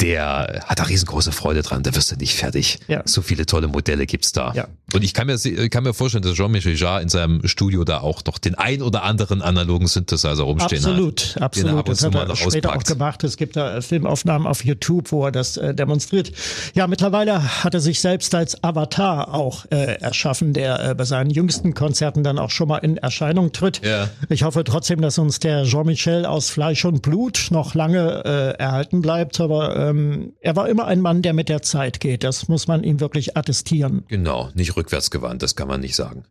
der 0.00 0.62
hat 0.66 0.78
da 0.78 0.84
riesengroße 0.84 1.32
Freude 1.32 1.62
dran, 1.62 1.82
da 1.82 1.94
wirst 1.94 2.12
du 2.12 2.16
nicht 2.16 2.34
fertig. 2.34 2.78
Ja. 2.86 3.02
So 3.04 3.20
viele 3.20 3.46
tolle 3.46 3.66
Modelle 3.66 4.06
gibt's 4.06 4.32
da. 4.32 4.52
Ja. 4.54 4.68
Und 4.92 5.02
ich 5.02 5.12
kann 5.12 5.26
mir, 5.26 5.36
kann 5.68 5.82
mir 5.82 5.92
vorstellen, 5.92 6.22
dass 6.22 6.34
Jean-Michel 6.34 6.76
Jarre 6.76 7.02
in 7.02 7.08
seinem 7.08 7.46
Studio 7.46 7.84
da 7.84 8.00
auch 8.00 8.24
noch 8.24 8.38
den 8.38 8.54
ein 8.54 8.80
oder 8.80 9.02
anderen 9.02 9.42
analogen 9.42 9.86
Synthesizer 9.86 10.44
rumstehen 10.44 10.84
absolut, 10.84 11.34
hat. 11.34 11.42
Absolut, 11.42 11.88
absolut. 11.88 12.14
Das 12.14 12.20
hat 12.20 12.28
er 12.28 12.36
später 12.36 12.68
auspackt. 12.70 12.86
auch 12.86 12.92
gemacht. 12.92 13.24
Es 13.24 13.36
gibt 13.36 13.56
da 13.56 13.80
Filmaufnahmen 13.80 14.46
auf 14.46 14.64
YouTube, 14.64 15.10
wo 15.12 15.26
er 15.26 15.32
das 15.32 15.56
äh, 15.56 15.74
demonstriert. 15.74 16.32
Ja, 16.74 16.86
mittlerweile 16.86 17.64
hat 17.64 17.74
er 17.74 17.80
sich 17.80 18.00
selbst 18.00 18.34
als 18.34 18.62
Avatar 18.62 19.34
auch 19.34 19.66
äh, 19.70 20.00
erschaffen, 20.00 20.52
der 20.52 20.90
äh, 20.90 20.94
bei 20.94 21.04
seinen 21.04 21.30
jüngsten 21.30 21.74
Konzerten 21.74 22.22
dann 22.22 22.38
auch 22.38 22.50
schon 22.50 22.68
mal 22.68 22.78
in 22.78 22.96
Erscheinung 22.96 23.52
tritt. 23.52 23.84
Ja. 23.84 24.08
Ich 24.28 24.44
hoffe 24.44 24.64
trotzdem, 24.64 25.00
dass 25.00 25.18
uns 25.18 25.38
der 25.40 25.64
Jean-Michel 25.64 26.24
aus 26.24 26.50
Fleisch 26.50 26.84
und 26.84 27.02
Blut 27.02 27.48
noch 27.50 27.74
lange 27.74 28.22
äh, 28.24 28.58
erhalten 28.58 29.02
bleibt, 29.02 29.40
aber 29.40 29.76
äh, 29.76 29.87
ähm, 29.88 30.34
er 30.40 30.56
war 30.56 30.68
immer 30.68 30.86
ein 30.86 31.00
Mann, 31.00 31.22
der 31.22 31.32
mit 31.32 31.48
der 31.48 31.62
Zeit 31.62 32.00
geht. 32.00 32.24
Das 32.24 32.48
muss 32.48 32.66
man 32.66 32.84
ihm 32.84 33.00
wirklich 33.00 33.36
attestieren. 33.36 34.04
Genau, 34.08 34.50
nicht 34.54 34.76
rückwärtsgewandt, 34.76 35.42
das 35.42 35.56
kann 35.56 35.68
man 35.68 35.80
nicht 35.80 35.94
sagen. 35.94 36.24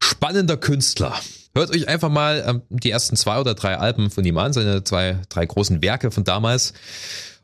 Spannender 0.00 0.56
Künstler. 0.56 1.14
Hört 1.54 1.70
euch 1.70 1.88
einfach 1.88 2.10
mal 2.10 2.44
ähm, 2.46 2.62
die 2.68 2.90
ersten 2.90 3.16
zwei 3.16 3.40
oder 3.40 3.54
drei 3.54 3.76
Alben 3.78 4.10
von 4.10 4.24
ihm 4.24 4.38
an, 4.38 4.52
seine 4.52 4.84
zwei, 4.84 5.18
drei 5.28 5.46
großen 5.46 5.82
Werke 5.82 6.10
von 6.10 6.24
damals. 6.24 6.72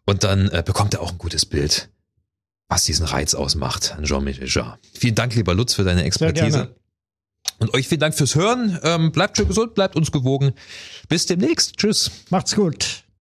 Und 0.07 0.25
dann 0.25 0.49
äh, 0.51 0.63
bekommt 0.65 0.95
er 0.95 1.01
auch 1.01 1.13
ein 1.13 1.19
gutes 1.19 1.47
Bild, 1.47 1.89
was 2.69 2.85
diesen 2.85 3.07
Reiz 3.07 3.35
ausmacht 3.35 3.95
an 3.97 4.05
Jean-Michel 4.05 4.49
Jarre. 4.49 4.79
Vielen 4.93 5.15
Dank, 5.15 5.35
lieber 5.35 5.55
Lutz, 5.55 5.75
für 5.75 5.85
deine 5.85 6.05
Expertise. 6.05 6.75
Und 7.59 7.73
euch 7.75 7.89
vielen 7.89 8.01
Dank 8.01 8.15
fürs 8.15 8.35
Hören. 8.35 8.79
Ähm, 8.83 9.13
bleibt 9.13 9.37
schön 9.37 9.49
gesund, 9.49 9.75
bleibt 9.75 9.97
uns 9.97 10.13
gewogen. 10.13 10.53
Bis 11.09 11.27
demnächst. 11.27 11.77
Tschüss. 11.77 12.11
Macht's 12.31 12.55
gut. 12.55 13.04